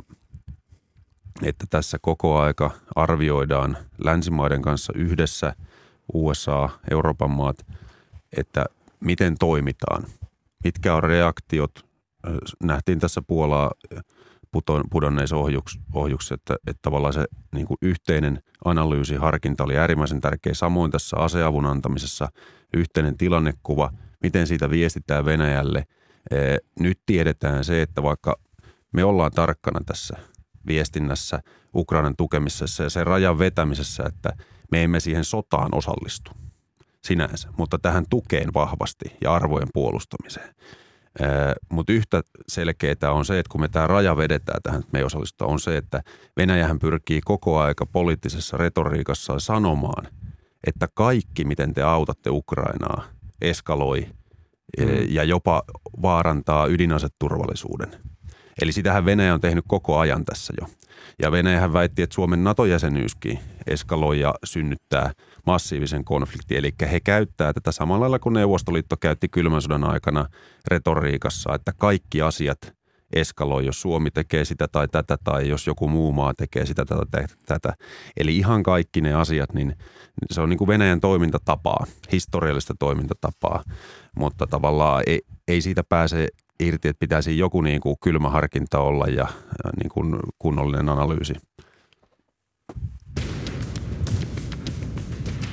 että 1.44 1.66
tässä 1.70 1.98
koko 2.02 2.40
aika 2.40 2.72
arvioidaan 2.96 3.78
länsimaiden 4.04 4.62
kanssa 4.62 4.94
yhdessä, 4.96 5.56
USA, 6.14 6.70
Euroopan 6.92 7.32
maat, 7.32 7.66
että 8.38 8.66
miten 9.00 9.36
toimitaan, 9.40 10.04
mitkä 10.64 10.96
on 10.96 11.04
reaktiot. 11.04 11.89
Nähtiin 12.64 13.00
tässä 13.00 13.22
Puolaa 13.28 13.72
pudonneissa 14.92 15.36
ohjuksissa, 15.94 16.36
että, 16.36 16.56
että 16.68 16.80
tavallaan 16.82 17.14
se 17.14 17.26
niin 17.56 17.68
kuin 17.68 17.78
yhteinen 17.82 18.44
analyysi, 18.66 19.16
harkinta 19.16 19.64
oli 19.64 19.78
äärimmäisen 19.78 20.22
tärkeä. 20.22 20.54
Samoin 20.54 20.92
tässä 20.92 21.18
aseavun 21.18 21.66
antamisessa 21.66 22.28
yhteinen 22.74 23.18
tilannekuva, 23.18 23.92
miten 24.24 24.48
siitä 24.48 24.70
viestitään 24.70 25.26
Venäjälle. 25.26 25.84
Nyt 26.80 27.00
tiedetään 27.06 27.64
se, 27.64 27.82
että 27.82 28.04
vaikka 28.04 28.36
me 28.92 29.04
ollaan 29.04 29.32
tarkkana 29.32 29.80
tässä 29.86 30.18
viestinnässä, 30.68 31.40
Ukrainan 31.76 32.16
tukemisessa 32.18 32.84
ja 32.84 32.90
sen 32.90 33.08
rajan 33.08 33.40
vetämisessä, 33.40 34.04
että 34.04 34.34
me 34.72 34.84
emme 34.84 35.00
siihen 35.00 35.26
sotaan 35.26 35.70
osallistu 35.72 36.32
sinänsä, 37.04 37.50
mutta 37.58 37.80
tähän 37.80 38.06
tukeen 38.10 38.54
vahvasti 38.54 39.06
ja 39.22 39.34
arvojen 39.34 39.68
puolustamiseen. 39.74 40.56
Mutta 41.70 41.94
yhtä 41.94 42.22
selkeää 42.48 43.12
on 43.12 43.26
se, 43.26 43.40
että 43.40 43.52
kun 43.52 43.62
me 43.62 43.68
tämä 43.68 43.88
raja 43.88 44.18
vedetään 44.18 44.62
tähän, 44.64 44.80
että 44.80 44.90
me 44.94 45.00
ei 45.00 45.06
osallistuta, 45.06 45.46
on 45.46 45.60
se, 45.60 45.78
että 45.78 46.02
Venäjähän 46.38 46.80
pyrkii 46.80 47.22
koko 47.26 47.60
aika 47.60 47.86
poliittisessa 47.86 48.58
retoriikassa 48.58 49.40
sanomaan, 49.40 50.08
että 50.68 50.88
kaikki, 50.94 51.46
miten 51.46 51.74
te 51.74 51.82
autatte 51.82 52.30
Ukrainaa, 52.30 53.04
eskaloi 53.42 54.08
mm. 54.80 54.86
ja 55.10 55.24
jopa 55.24 55.64
vaarantaa 56.02 56.66
ydinaseturvallisuuden. 56.66 57.92
Eli 58.62 58.72
sitähän 58.72 59.06
Venäjä 59.06 59.34
on 59.34 59.42
tehnyt 59.42 59.66
koko 59.68 59.98
ajan 59.98 60.26
tässä 60.26 60.54
jo. 60.62 60.68
Ja 61.22 61.32
Venäjähän 61.32 61.74
väitti, 61.74 62.02
että 62.02 62.14
Suomen 62.14 62.44
NATO-jäsenyyskin 62.44 63.40
eskaloi 63.68 64.20
ja 64.20 64.34
synnyttää 64.44 65.12
massiivisen 65.46 66.06
konfliktin. 66.06 66.58
Eli 66.58 66.74
he 66.92 67.00
käyttää 67.00 67.54
tätä 67.54 67.72
samalla 67.72 68.02
lailla 68.02 68.20
kuin 68.20 68.34
Neuvostoliitto 68.34 68.98
käytti 68.98 69.28
kylmän 69.30 69.62
sodan 69.62 69.84
aikana 69.84 70.26
retoriikassa, 70.68 71.56
että 71.56 71.74
kaikki 71.78 72.22
asiat 72.22 72.58
eskaloi, 73.14 73.66
jos 73.66 73.82
Suomi 73.82 74.12
tekee 74.12 74.46
sitä 74.46 74.68
tai 74.68 74.88
tätä 74.88 75.18
tai 75.24 75.50
jos 75.50 75.68
joku 75.68 75.88
muu 75.88 76.12
maa 76.12 76.34
tekee 76.34 76.66
sitä 76.66 76.86
tai 76.86 77.26
tätä. 77.46 77.74
Eli 78.18 78.38
ihan 78.38 78.64
kaikki 78.64 79.02
ne 79.02 79.14
asiat, 79.14 79.54
niin 79.54 79.76
se 80.32 80.42
on 80.42 80.50
niin 80.50 80.58
kuin 80.58 80.68
Venäjän 80.68 81.00
toimintatapaa, 81.00 81.86
historiallista 82.12 82.74
toimintatapaa, 82.80 83.64
mutta 84.16 84.48
tavallaan 84.48 85.04
ei, 85.08 85.22
ei 85.48 85.62
siitä 85.62 85.84
pääse 85.84 86.28
irti, 86.60 86.88
että 86.88 87.00
pitäisi 87.00 87.38
joku 87.38 87.62
niin 87.62 87.82
kuin 87.82 87.96
kylmä 88.04 88.30
harkinta 88.30 88.80
olla 88.80 89.06
ja 89.06 89.28
niin 89.78 89.90
kuin 89.90 90.16
kunnollinen 90.40 90.90
analyysi. 90.90 91.34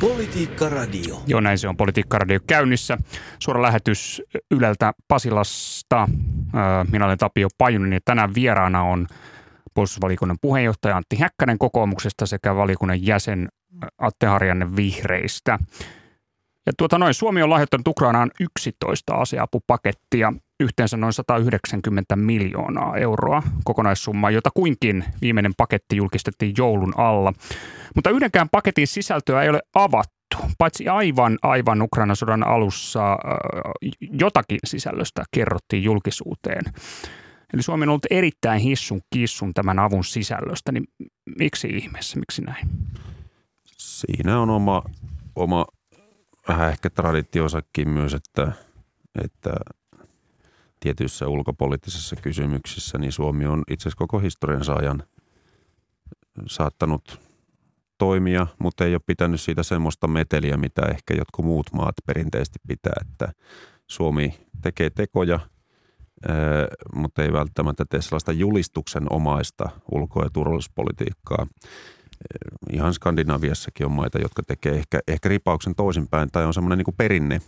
Politiikka 0.01 0.69
Radio. 0.69 1.23
Joo, 1.27 1.41
näin 1.41 1.59
se 1.59 1.69
on 1.69 1.77
Politiikka 1.77 2.19
Radio 2.19 2.41
käynnissä. 2.47 2.99
Suora 3.39 3.63
lähetys 3.63 4.23
Yleltä 4.51 4.93
Pasilasta. 5.09 6.09
Minä 6.93 7.05
olen 7.05 7.19
Tapio 7.19 7.49
Pajunen 7.59 7.93
ja 7.93 8.01
tänään 8.05 8.35
vieraana 8.35 8.83
on 8.83 9.07
puolustusvaliokunnan 9.75 10.39
puheenjohtaja 10.41 10.97
Antti 10.97 11.17
Häkkänen 11.17 11.59
kokoomuksesta 11.59 12.27
sekä 12.27 12.57
valiokunnan 12.57 13.07
jäsen 13.07 13.49
Atte 13.99 14.27
Harjanne 14.27 14.77
Vihreistä. 14.77 15.59
Ja 16.67 16.73
tuota 16.79 16.99
noin, 16.99 17.15
Suomi 17.15 17.43
on 17.43 17.51
lahjoittanut 17.51 17.89
Ukrainaan 17.89 18.31
11 18.41 19.15
aseapupakettia, 19.15 20.33
yhteensä 20.61 20.97
noin 20.97 21.13
190 21.13 22.17
miljoonaa 22.17 22.97
euroa 22.97 23.43
kokonaissumma, 23.65 24.31
jota 24.31 24.51
kuinkin 24.55 25.05
viimeinen 25.21 25.53
paketti 25.57 25.97
julkistettiin 25.97 26.55
joulun 26.59 26.93
alla. 26.97 27.33
Mutta 27.95 28.11
yhdenkään 28.11 28.49
paketin 28.49 28.87
sisältöä 28.87 29.43
ei 29.43 29.49
ole 29.49 29.61
avattu, 29.75 30.37
paitsi 30.59 30.89
aivan, 30.89 31.39
aivan 31.43 31.83
Ukrainan 31.83 32.17
sodan 32.17 32.47
alussa 32.47 33.19
jotakin 34.01 34.59
sisällöstä 34.67 35.25
kerrottiin 35.35 35.83
julkisuuteen. 35.83 36.63
Eli 37.55 37.63
Suomi 37.63 37.83
on 37.83 37.89
ollut 37.89 38.07
erittäin 38.11 38.61
hissun 38.61 39.01
kissun 39.15 39.55
tämän 39.55 39.79
avun 39.79 40.05
sisällöstä, 40.05 40.73
niin 40.73 40.85
miksi 41.39 41.69
ihmeessä, 41.69 42.19
miksi 42.19 42.43
näin? 42.43 42.69
Siinä 43.77 44.41
on 44.41 44.51
oma, 44.51 44.83
oma 45.37 45.67
vähän 46.49 46.71
ehkä 46.71 46.91
traditiosakin 46.91 47.89
myös, 47.89 48.15
että, 48.15 48.53
että 49.25 49.51
tietyissä 50.87 51.29
ulkopoliittisissa 51.29 52.17
kysymyksissä 52.17 52.99
niin 52.99 53.13
Suomi 53.13 53.47
on 53.47 53.63
itse 53.71 53.83
asiassa 53.83 53.99
koko 53.99 54.19
historiansa 54.19 54.73
ajan 54.73 55.03
saattanut 56.47 57.21
toimia, 57.99 58.47
mutta 58.59 58.85
ei 58.85 58.95
ole 58.95 59.01
pitänyt 59.07 59.41
siitä 59.41 59.63
semmoista 59.63 60.07
meteliä, 60.07 60.57
mitä 60.57 60.83
ehkä 60.83 61.15
jotkut 61.15 61.45
muut 61.45 61.73
maat 61.73 61.95
perinteisesti 62.07 62.59
pitää, 62.69 62.93
että 63.01 63.33
Suomi 63.87 64.35
tekee 64.63 64.91
tekoja, 64.91 65.41
mutta 66.95 67.23
ei 67.23 67.33
välttämättä 67.33 67.85
tee 67.85 68.03
sellaista 68.03 68.33
julistuksen 68.33 69.13
omaista 69.13 69.69
ulko- 69.93 70.23
ja 70.23 70.31
turvallisuuspolitiikkaa 70.33 71.47
ihan 72.73 72.95
Skandinaviassakin 72.95 73.87
on 73.87 73.93
maita, 73.93 74.19
jotka 74.19 74.43
tekee 74.43 74.73
ehkä, 74.73 75.01
ehkä 75.09 75.29
ripauksen 75.29 75.75
toisinpäin 75.75 76.29
tai 76.33 76.45
on 76.45 76.55
semmoinen 76.55 76.79
niin 76.79 76.97
perinne. 76.97 77.41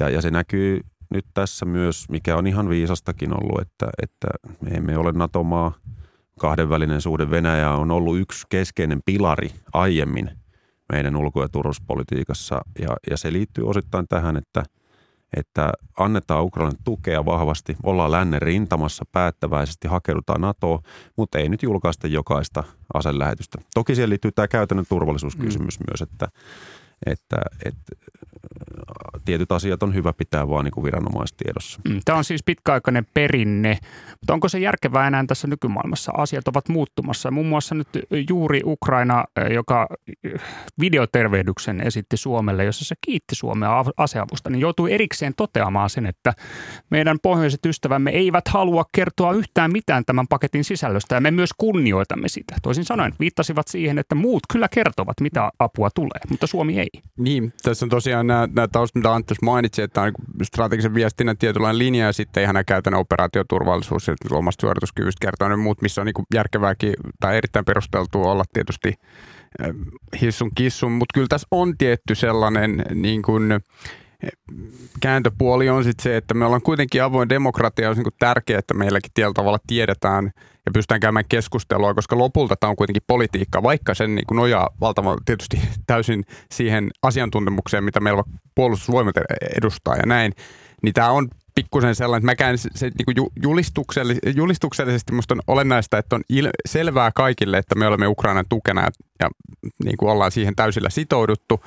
Ja, 0.00 0.08
ja 0.08 0.22
se 0.22 0.30
näkyy 0.30 0.80
nyt 1.10 1.26
tässä 1.34 1.66
myös, 1.66 2.08
mikä 2.08 2.36
on 2.36 2.46
ihan 2.46 2.68
viisastakin 2.68 3.42
ollut, 3.42 3.60
että, 3.60 3.86
että 4.02 4.26
me 4.60 4.70
emme 4.70 4.98
ole 4.98 5.12
NATO-maa. 5.12 5.72
Kahdenvälinen 6.40 7.00
suhde 7.00 7.30
Venäjä 7.30 7.70
on 7.70 7.90
ollut 7.90 8.18
yksi 8.18 8.46
keskeinen 8.48 9.00
pilari 9.04 9.50
aiemmin 9.72 10.30
meidän 10.92 11.16
ulko- 11.16 11.42
ja 11.42 11.48
turvallisuuspolitiikassa. 11.48 12.60
Ja, 12.78 12.96
ja 13.10 13.16
se 13.16 13.32
liittyy 13.32 13.68
osittain 13.68 14.08
tähän, 14.08 14.36
että– 14.36 14.62
että 15.36 15.72
annetaan 15.98 16.44
Ukrainalle 16.44 16.78
tukea 16.84 17.24
vahvasti, 17.24 17.76
ollaan 17.82 18.12
lännen 18.12 18.42
rintamassa 18.42 19.04
päättäväisesti, 19.12 19.88
hakeudutaan 19.88 20.40
NATOon, 20.40 20.82
mutta 21.16 21.38
ei 21.38 21.48
nyt 21.48 21.62
julkaista 21.62 22.06
jokaista 22.06 22.64
aselähetystä. 22.94 23.58
Toki 23.74 23.94
siihen 23.94 24.10
liittyy 24.10 24.32
tämä 24.32 24.48
käytännön 24.48 24.86
turvallisuuskysymys 24.88 25.80
mm. 25.80 25.84
myös, 25.90 26.02
että, 26.02 26.28
että, 27.06 27.36
että 27.64 27.92
tietyt 29.26 29.52
asiat 29.52 29.82
on 29.82 29.94
hyvä 29.94 30.12
pitää 30.12 30.48
vaan 30.48 30.64
niin 30.64 30.72
kuin 30.72 30.84
viranomaistiedossa. 30.84 31.80
Mm, 31.88 32.00
tämä 32.04 32.18
on 32.18 32.24
siis 32.24 32.42
pitkäaikainen 32.42 33.06
perinne, 33.14 33.78
mutta 34.10 34.34
onko 34.34 34.48
se 34.48 34.58
järkevää 34.58 35.06
enää 35.06 35.24
tässä 35.26 35.48
nykymaailmassa? 35.48 36.12
Asiat 36.16 36.48
ovat 36.48 36.68
muuttumassa. 36.68 37.30
Muun 37.30 37.46
muassa 37.46 37.74
nyt 37.74 37.88
juuri 38.30 38.60
Ukraina, 38.64 39.24
joka 39.54 39.86
videotervehdyksen 40.80 41.80
esitti 41.80 42.16
Suomelle, 42.16 42.64
jossa 42.64 42.84
se 42.84 42.94
kiitti 43.00 43.34
Suomea 43.34 43.84
aseavusta, 43.96 44.50
niin 44.50 44.60
joutui 44.60 44.92
erikseen 44.92 45.32
toteamaan 45.36 45.90
sen, 45.90 46.06
että 46.06 46.32
meidän 46.90 47.18
pohjoiset 47.22 47.66
ystävämme 47.66 48.10
eivät 48.10 48.48
halua 48.48 48.84
kertoa 48.92 49.32
yhtään 49.32 49.72
mitään 49.72 50.04
tämän 50.04 50.28
paketin 50.28 50.64
sisällöstä 50.64 51.14
ja 51.14 51.20
me 51.20 51.30
myös 51.30 51.50
kunnioitamme 51.58 52.28
sitä. 52.28 52.54
Toisin 52.62 52.84
sanoen 52.84 53.12
viittasivat 53.20 53.68
siihen, 53.68 53.98
että 53.98 54.14
muut 54.14 54.42
kyllä 54.52 54.68
kertovat, 54.68 55.20
mitä 55.20 55.50
apua 55.58 55.88
tulee, 55.94 56.20
mutta 56.30 56.46
Suomi 56.46 56.78
ei. 56.78 56.88
Niin, 57.18 57.52
tässä 57.62 57.84
on 57.84 57.90
tosiaan 57.90 58.26
nämä, 58.26 58.48
nämä 58.54 58.68
taustat, 58.68 58.94
mitä 58.94 59.10
Antti 59.16 59.34
mainitsi, 59.42 59.82
että 59.82 60.02
on 60.02 60.12
strategisen 60.42 60.94
viestinnän 60.94 61.36
tietynlainen 61.36 61.78
linja 61.78 62.06
ja 62.06 62.12
sitten 62.12 62.42
ihan 62.42 62.64
käytännön 62.66 63.00
operaatioturvallisuus 63.00 64.08
ja 64.08 64.14
omasta 64.30 64.60
suorituskyvystä 64.60 65.26
kertoo 65.26 65.48
ne 65.48 65.56
muut, 65.56 65.82
missä 65.82 66.00
on 66.00 66.06
niin 66.06 66.26
järkevääkin 66.34 66.94
tai 67.20 67.36
erittäin 67.36 67.64
perusteltua 67.64 68.32
olla 68.32 68.44
tietysti 68.52 68.88
eh, 68.88 69.74
hissun 70.20 70.50
kissun, 70.54 70.92
mutta 70.92 71.14
kyllä 71.14 71.26
tässä 71.28 71.48
on 71.50 71.78
tietty 71.78 72.14
sellainen 72.14 72.84
niin 72.94 73.22
kuin, 73.22 73.60
kääntöpuoli 75.00 75.68
on 75.68 75.84
sitten 75.84 76.02
se, 76.02 76.16
että 76.16 76.34
me 76.34 76.44
ollaan 76.44 76.62
kuitenkin 76.62 77.02
avoin 77.02 77.28
demokratia, 77.28 77.90
on 77.90 77.96
niin 77.96 78.06
tärkeää, 78.18 78.58
että 78.58 78.74
meilläkin 78.74 79.10
tietyllä 79.14 79.34
tavalla 79.34 79.58
tiedetään 79.66 80.24
ja 80.66 80.72
pystytään 80.72 81.00
käymään 81.00 81.24
keskustelua, 81.28 81.94
koska 81.94 82.18
lopulta 82.18 82.56
tämä 82.56 82.70
on 82.70 82.76
kuitenkin 82.76 83.02
politiikka, 83.06 83.62
vaikka 83.62 83.94
sen 83.94 84.14
niin 84.14 84.24
nojaa 84.32 84.68
valtavan 84.80 85.18
tietysti 85.24 85.60
täysin 85.86 86.24
siihen 86.52 86.90
asiantuntemukseen, 87.02 87.84
mitä 87.84 88.00
meillä 88.00 88.24
puolustusvoimat 88.54 89.14
edustaa 89.56 89.96
ja 89.96 90.06
näin, 90.06 90.32
niin 90.82 90.94
tämä 90.94 91.10
on 91.10 91.28
pikkusen 91.54 91.94
sellainen, 91.94 92.20
että 92.30 92.32
mäkään 92.32 92.58
se, 92.58 92.68
se 92.74 92.86
niin 92.86 93.26
julistuksellisesti, 93.42 94.32
julistuksellisesti 94.36 95.12
musta 95.12 95.34
on 95.34 95.40
olennaista, 95.46 95.98
että 95.98 96.16
on 96.16 96.22
il, 96.28 96.48
selvää 96.66 97.10
kaikille, 97.14 97.58
että 97.58 97.74
me 97.74 97.86
olemme 97.86 98.06
Ukrainan 98.06 98.44
tukena 98.48 98.80
ja, 98.80 98.88
ja 99.20 99.30
niin 99.84 99.96
kuin 99.96 100.10
ollaan 100.10 100.32
siihen 100.32 100.56
täysillä 100.56 100.90
sitouduttu– 100.90 101.60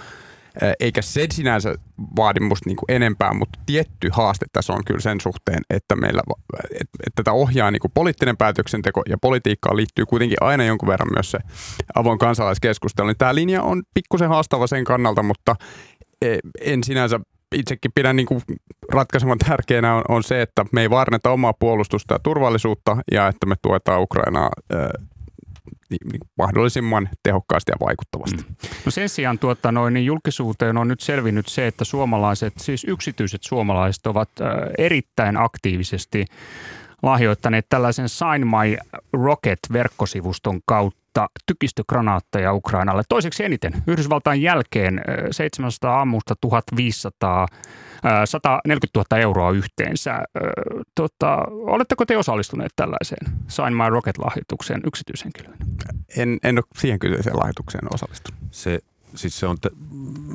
eikä 0.80 1.02
se 1.02 1.28
sinänsä 1.32 1.76
vaadi 2.16 2.40
musta 2.40 2.70
niinku 2.70 2.86
enempää, 2.90 3.34
mutta 3.34 3.60
tietty 3.66 4.10
haaste 4.12 4.46
tässä 4.54 4.74
on 4.74 4.86
kyllä 4.86 5.00
sen 5.00 5.22
suhteen, 5.22 5.60
että 5.70 5.96
meillä 5.96 6.22
että, 6.64 6.80
että 6.80 7.16
tätä 7.16 7.32
ohjaa 7.32 7.72
niinku 7.72 7.90
poliittinen 7.94 8.38
päätöksenteko 8.38 9.02
ja 9.10 9.18
politiikkaan 9.18 9.78
liittyy 9.78 10.06
kuitenkin 10.06 10.38
aina 10.42 10.64
jonkun 10.64 10.90
verran 10.90 11.10
myös 11.16 11.32
se 11.32 11.40
avoin 11.96 12.20
kansalaiskeskustelu. 12.20 13.08
Niin 13.08 13.18
tämä 13.18 13.36
linja 13.36 13.64
on 13.64 13.84
pikkusen 13.94 14.30
haastava 14.30 14.68
sen 14.68 14.84
kannalta, 14.84 15.24
mutta 15.24 15.56
e, 16.22 16.38
en 16.62 16.84
sinänsä 16.84 17.20
itsekin 17.56 17.92
pidän 17.96 18.16
niin 18.16 18.26
kuin 18.26 18.42
ratkaisevan 18.94 19.38
tärkeänä 19.38 19.96
on, 19.96 20.04
on 20.10 20.24
se, 20.24 20.42
että 20.42 20.66
me 20.72 20.82
ei 20.82 20.90
varneta 20.90 21.32
omaa 21.32 21.54
puolustusta 21.60 22.14
ja 22.14 22.20
turvallisuutta 22.20 22.98
ja 23.12 23.28
että 23.28 23.46
me 23.46 23.56
tuetaan 23.62 24.02
Ukrainaa 24.02 24.50
mahdollisimman 26.38 27.10
tehokkaasti 27.24 27.72
ja 27.72 27.86
vaikuttavasti. 27.86 28.38
Mm. 28.38 28.56
No 28.86 28.92
sen 28.92 29.10
sijaan 29.10 29.40
tuota, 29.40 29.72
noin, 29.72 29.94
niin 29.94 30.06
julkisuuteen 30.06 30.78
on 30.78 30.88
nyt 30.88 31.00
selvinnyt 31.00 31.48
se, 31.48 31.68
että 31.68 31.86
suomalaiset, 31.86 32.54
siis 32.58 32.84
yksityiset 32.84 33.44
suomalaiset 33.44 34.08
ovat 34.08 34.30
äh, 34.42 34.48
erittäin 34.78 35.38
aktiivisesti 35.38 36.26
lahjoittaneet 37.04 37.66
tällaisen 37.70 38.10
Sign 38.10 38.48
My 38.48 38.78
Rocket-verkkosivuston 39.14 40.60
kautta 40.66 40.99
tykistögranaatteja 41.46 42.54
Ukrainalle. 42.54 43.04
Toiseksi 43.10 43.44
eniten 43.44 43.74
Yhdysvaltain 43.88 44.42
jälkeen 44.42 45.02
700 45.32 46.02
ammusta 46.02 46.36
1500 46.42 47.48
140 48.26 49.00
000 49.12 49.22
euroa 49.22 49.52
yhteensä. 49.52 50.24
Tota, 50.96 51.38
oletteko 51.50 52.06
te 52.06 52.18
osallistuneet 52.18 52.72
tällaiseen 52.76 53.32
Sign 53.48 53.74
My 53.74 53.90
Rocket-lahjoitukseen 53.90 54.82
yksityishenkilöön? 54.86 55.58
En, 56.18 56.38
en 56.44 56.58
ole 56.58 56.64
siihen 56.78 57.00
kyseiseen 57.00 57.38
lahjoitukseen 57.38 57.94
osallistunut. 57.94 58.40
Se, 58.52 58.80
siis 59.16 59.40
se 59.40 59.48
on, 59.48 59.58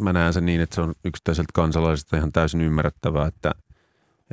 mä 0.00 0.12
näen 0.12 0.32
sen 0.32 0.46
niin, 0.46 0.60
että 0.60 0.74
se 0.74 0.80
on 0.80 0.94
yksittäiseltä 1.04 1.50
kansalaiselta 1.54 2.16
ihan 2.16 2.32
täysin 2.32 2.60
ymmärrettävää, 2.60 3.26
että, 3.26 3.50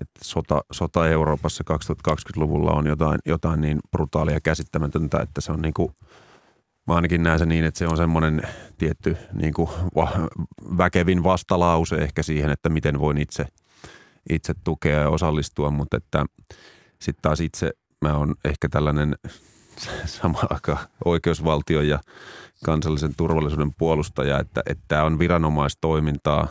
että 0.02 0.20
sota, 0.24 0.62
sota 0.72 1.10
Euroopassa 1.10 1.64
2020-luvulla 1.74 2.72
on 2.72 2.88
jotain, 2.88 3.20
jotain 3.26 3.62
niin 3.62 3.80
brutaalia 3.92 4.34
ja 4.34 4.42
käsittämätöntä, 4.42 5.20
että 5.20 5.42
se 5.42 5.52
on 5.52 5.62
niin 5.62 5.74
kuin– 5.74 5.94
Mä 6.88 6.96
ainakin 6.96 7.24
näen 7.24 7.39
se 7.39 7.46
niin, 7.46 7.65
että 7.65 7.78
se 7.78 7.88
on 7.88 7.98
semmoinen 7.98 8.41
tietty 8.78 9.17
niin 9.34 9.54
kuin 9.54 9.70
va- 9.96 10.28
väkevin 10.78 11.24
vastalause 11.24 11.96
ehkä 11.96 12.24
siihen, 12.24 12.50
että 12.50 12.70
miten 12.70 13.00
voin 13.00 13.17
itse, 13.17 13.46
itse 14.30 14.54
tukea 14.63 15.00
ja 15.00 15.10
osallistua, 15.10 15.72
mutta 15.72 15.98
että 15.98 16.26
sitten 17.00 17.22
taas 17.22 17.39
itse 17.39 17.72
mä 18.02 18.17
oon 18.17 18.36
ehkä 18.46 18.70
tällainen 18.70 19.15
sama 20.06 20.39
aika 20.50 20.78
oikeusvaltio 21.06 21.82
ja 21.82 22.00
kansallisen 22.65 23.15
turvallisuuden 23.17 23.74
puolustaja, 23.78 24.39
että, 24.39 24.62
tämä 24.88 25.04
on 25.04 25.20
viranomaistoimintaa. 25.20 26.48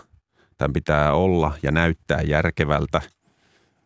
Tämän 0.59 0.73
pitää 0.73 1.13
olla 1.13 1.53
ja 1.63 1.73
näyttää 1.73 2.23
järkevältä 2.23 3.01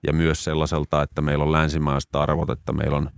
ja 0.07 0.13
myös 0.13 0.45
sellaiselta, 0.45 1.03
että 1.03 1.23
meillä 1.23 1.45
on 1.45 1.53
länsimaiset 1.53 2.17
arvot, 2.17 2.51
että 2.51 2.73
meillä 2.73 2.97
on 2.97 3.11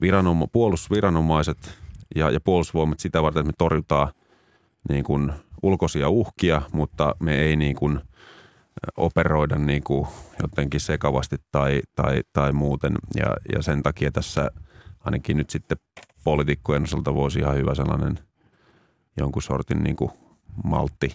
viranoma- 0.00 0.48
puolustusviranomaiset– 0.52 1.58
ja, 2.14 2.30
ja 2.30 2.40
puolustusvoimat 2.40 3.00
sitä 3.00 3.22
varten, 3.22 3.40
että 3.40 3.48
me 3.48 3.54
torjutaan 3.58 4.08
niin 4.88 5.04
kuin 5.04 5.32
ulkoisia 5.62 6.08
uhkia, 6.08 6.62
mutta 6.72 7.16
me 7.20 7.36
ei 7.40 7.56
niin 7.56 7.76
kuin 7.76 8.00
operoida 8.96 9.58
niin 9.58 9.82
kuin 9.82 10.06
jotenkin 10.42 10.80
sekavasti 10.80 11.36
tai, 11.52 11.82
tai, 11.96 12.22
tai 12.32 12.52
muuten. 12.52 12.94
Ja, 13.16 13.36
ja 13.54 13.62
sen 13.62 13.82
takia 13.82 14.10
tässä 14.10 14.50
ainakin 15.00 15.36
nyt 15.36 15.50
sitten 15.50 15.78
poliitikkojen 16.24 16.82
osalta 16.82 17.14
voisi 17.14 17.38
ihan 17.38 17.56
hyvä 17.56 17.74
sellainen 17.74 18.18
jonkun 19.16 19.42
sortin 19.42 19.84
niin 19.84 19.96
kuin 19.96 20.10
maltti 20.64 21.14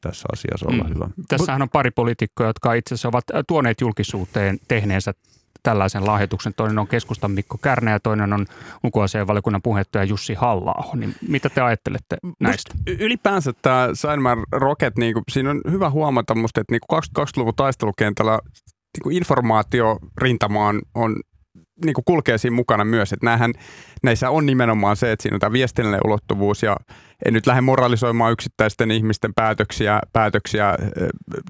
tässä 0.00 0.28
asiassa 0.32 0.66
olla 0.68 0.84
mm. 0.84 0.94
hyvä. 0.94 1.08
Tässähän 1.28 1.62
on 1.62 1.70
pari 1.70 1.90
poliitikkoa, 1.90 2.46
jotka 2.46 2.74
itse 2.74 2.94
asiassa 2.94 3.08
ovat 3.08 3.24
tuoneet 3.46 3.80
julkisuuteen 3.80 4.58
tehneensä 4.68 5.14
tällaisen 5.64 6.06
lahjoituksen. 6.06 6.54
Toinen 6.54 6.78
on 6.78 6.86
keskustan 6.86 7.30
Mikko 7.30 7.58
Kärnä 7.58 7.90
ja 7.90 8.00
toinen 8.00 8.32
on 8.32 8.46
valiokunnan 9.26 9.62
puheenjohtaja 9.62 10.04
Jussi 10.04 10.34
halla 10.34 10.72
niin 10.96 11.14
mitä 11.28 11.48
te 11.48 11.60
ajattelette 11.60 12.16
näistä? 12.40 12.74
Must 12.74 13.00
ylipäänsä 13.00 13.52
tämä 13.62 13.88
Saineman 13.92 14.38
Rocket, 14.52 14.98
niin 14.98 15.14
kuin, 15.14 15.24
siinä 15.30 15.50
on 15.50 15.60
hyvä 15.70 15.90
huomata 15.90 16.34
musta, 16.34 16.60
että 16.60 16.72
niin 16.72 17.02
2020-luvun 17.18 17.54
taistelukentällä 17.56 18.38
niin 18.96 19.02
kuin 19.02 19.16
informaatiorintama 19.16 20.68
on, 20.68 20.82
on 20.94 21.16
niin 21.84 21.94
kuin 21.94 22.04
kulkee 22.04 22.38
siinä 22.38 22.56
mukana 22.56 22.84
myös. 22.84 23.12
Että 23.12 23.26
näähän, 23.26 23.52
näissä 24.02 24.30
on 24.30 24.46
nimenomaan 24.46 24.96
se, 24.96 25.12
että 25.12 25.22
siinä 25.22 25.36
on 25.36 25.40
tämä 25.40 25.52
viestinnällinen 25.52 26.06
ulottuvuus 26.06 26.62
ja 26.62 26.76
en 27.26 27.34
nyt 27.34 27.46
lähde 27.46 27.60
moralisoimaan 27.60 28.32
yksittäisten 28.32 28.90
ihmisten 28.90 29.34
päätöksiä, 29.34 30.00
päätöksiä 30.12 30.74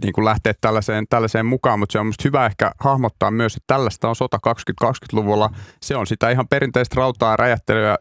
niin 0.03 0.13
kuin 0.13 0.25
lähteä 0.25 0.55
tällaiseen, 0.61 1.05
tällaiseen 1.11 1.47
mukaan, 1.47 1.79
mutta 1.79 1.93
se 1.93 1.99
on 1.99 2.07
musta 2.07 2.23
hyvä 2.25 2.47
ehkä 2.47 2.73
hahmottaa 2.81 3.31
myös, 3.31 3.57
että 3.57 3.75
tällaista 3.75 4.09
on 4.09 4.17
sota 4.17 4.39
2020-luvulla. 4.85 5.51
Se 5.83 5.97
on 5.97 6.07
sitä 6.07 6.31
ihan 6.31 6.49
perinteistä 6.49 6.95
rautaa 6.97 7.37
räjähtelyä, 7.37 7.97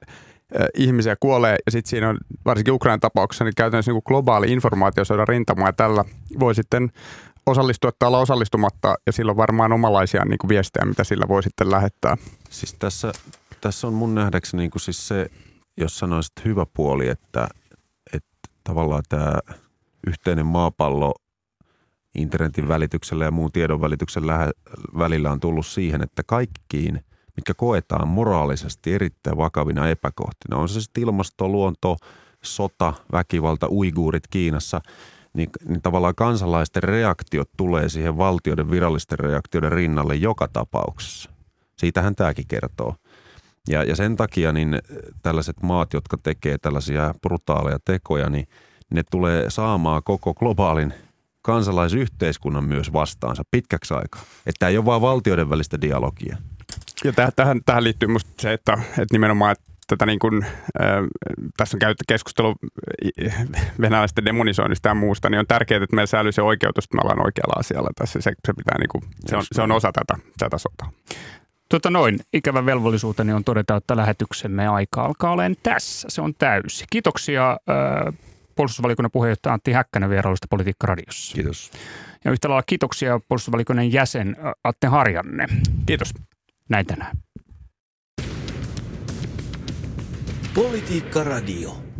ihmisiä 0.77 1.15
kuolee 1.19 1.55
ja 1.65 1.71
sitten 1.71 1.89
siinä 1.89 2.09
on 2.09 2.17
varsinkin 2.45 2.73
Ukrainan 2.73 2.99
tapauksessa 2.99 3.45
niin 3.45 3.53
käytännössä 3.57 3.91
niin 3.91 4.01
kuin 4.03 4.09
globaali 4.13 4.51
informaatiosodan 4.51 5.27
rintama 5.27 5.65
ja 5.65 5.73
tällä 5.73 6.05
voi 6.39 6.55
sitten 6.55 6.91
osallistua 7.45 7.91
tai 7.99 8.07
olla 8.07 8.19
osallistumatta 8.19 8.95
ja 9.05 9.11
sillä 9.11 9.29
on 9.29 9.37
varmaan 9.37 9.73
omalaisia 9.73 10.25
niin 10.25 10.37
kuin 10.37 10.49
viestejä, 10.49 10.85
mitä 10.85 11.03
sillä 11.03 11.27
voi 11.27 11.43
sitten 11.43 11.71
lähettää. 11.71 12.17
Siis 12.49 12.73
tässä, 12.73 13.13
tässä 13.61 13.87
on 13.87 13.93
mun 13.93 14.15
nähdäkseni 14.15 14.61
niin 14.61 14.71
kuin 14.71 14.81
siis 14.81 15.07
se, 15.07 15.29
jos 15.77 15.99
sanoisit 15.99 16.45
hyvä 16.45 16.65
puoli, 16.73 17.07
että, 17.07 17.47
että 18.13 18.49
tavallaan 18.63 19.03
tämä 19.09 19.33
yhteinen 20.07 20.45
maapallo 20.45 21.13
internetin 22.15 22.67
välityksellä 22.67 23.25
ja 23.25 23.31
muun 23.31 23.51
tiedon 23.51 23.81
välityksen 23.81 24.23
välillä 24.97 25.31
on 25.31 25.39
tullut 25.39 25.65
siihen, 25.65 26.03
että 26.03 26.23
kaikkiin, 26.23 27.05
mitkä 27.35 27.53
koetaan 27.53 28.07
moraalisesti 28.07 28.93
erittäin 28.93 29.37
vakavina 29.37 29.89
epäkohtina, 29.89 30.57
on 30.57 30.69
se 30.69 30.81
sitten 30.81 31.03
ilmasto, 31.03 31.49
luonto, 31.49 31.97
sota, 32.43 32.93
väkivalta, 33.11 33.67
uiguurit 33.69 34.27
Kiinassa– 34.27 34.81
niin, 35.33 35.49
niin 35.67 35.81
tavallaan 35.81 36.15
kansalaisten 36.15 36.83
reaktiot 36.83 37.49
tulee 37.57 37.89
siihen 37.89 38.17
valtioiden 38.17 38.71
virallisten 38.71 39.19
reaktioiden 39.19 39.71
rinnalle 39.71 40.15
joka 40.15 40.47
tapauksessa. 40.47 41.29
Siitähän 41.77 42.15
tämäkin 42.15 42.47
kertoo. 42.47 42.95
Ja, 43.67 43.83
ja 43.83 43.95
sen 43.95 44.15
takia 44.15 44.51
niin 44.51 44.79
tällaiset 45.21 45.61
maat, 45.61 45.93
jotka 45.93 46.17
tekee 46.17 46.57
tällaisia 46.57 47.13
brutaaleja 47.21 47.77
tekoja, 47.85 48.29
niin 48.29 48.47
ne 48.93 49.03
tulee 49.11 49.49
saamaan 49.49 50.03
koko 50.03 50.33
globaalin 50.33 50.93
kansalaisyhteiskunnan 51.41 52.63
myös 52.63 52.93
vastaansa 52.93 53.43
pitkäksi 53.51 53.93
aikaa. 53.93 54.21
Että 54.45 54.67
ei 54.67 54.77
ole 54.77 54.85
vain 54.85 55.01
valtioiden 55.01 55.49
välistä 55.49 55.81
dialogia. 55.81 56.37
Ja 57.03 57.13
tähän, 57.35 57.61
tähän 57.65 57.83
liittyy 57.83 58.07
minusta 58.07 58.29
se, 58.39 58.53
että, 58.53 58.73
että 58.73 59.05
nimenomaan, 59.11 59.51
että 59.51 59.72
tätä 59.87 60.05
niin 60.05 60.19
kuin, 60.19 60.45
äh, 60.81 60.97
tässä 61.57 61.77
on 61.77 61.79
käyty 61.79 62.03
keskustelu 62.07 62.55
venäläisten 63.81 64.25
demonisoinnista 64.25 64.89
ja 64.89 64.95
muusta, 64.95 65.29
niin 65.29 65.39
on 65.39 65.47
tärkeää, 65.47 65.83
että 65.83 65.95
meillä 65.95 66.07
säilyy 66.07 66.31
se 66.31 66.41
oikeutus, 66.41 66.85
että 66.85 66.97
me 66.97 67.01
ollaan 67.03 67.25
oikealla 67.25 67.59
asialla 67.59 67.89
tässä. 67.95 68.21
Se, 68.21 68.31
se, 68.47 68.53
pitää 68.53 68.77
niin 68.77 68.89
kuin, 68.89 69.03
se, 69.25 69.37
on, 69.37 69.43
se 69.51 69.61
on 69.61 69.71
osa 69.71 69.91
tätä, 69.91 70.23
tätä 70.37 70.57
sotaa. 70.57 70.91
Tuota 71.69 71.89
noin, 71.89 72.19
ikävä 72.33 72.65
velvollisuuteni 72.65 73.33
on 73.33 73.43
todeta, 73.43 73.75
että 73.75 73.97
lähetyksemme 73.97 74.67
aika 74.67 75.05
alkaa 75.05 75.31
olen 75.31 75.55
tässä. 75.63 76.09
Se 76.09 76.21
on 76.21 76.33
täysi. 76.35 76.85
Kiitoksia 76.89 77.51
äh, 77.51 78.13
puolustusvaliokunnan 78.55 79.11
puheenjohtaja 79.11 79.53
Antti 79.53 79.71
Häkkänen 79.71 80.09
vierailusta 80.09 80.47
Politiikka-radiossa. 80.49 81.35
Kiitos. 81.35 81.71
Ja 82.25 82.31
yhtä 82.31 82.49
lailla 82.49 82.63
kiitoksia 82.63 83.19
puolustusvaliokunnan 83.27 83.91
jäsen 83.91 84.35
Atte 84.63 84.87
Harjanne. 84.87 85.45
Kiitos. 85.85 86.13
Näin 86.69 86.85
tänään. 86.85 87.17
Politiikka 90.53 91.23
Radio. 91.23 91.92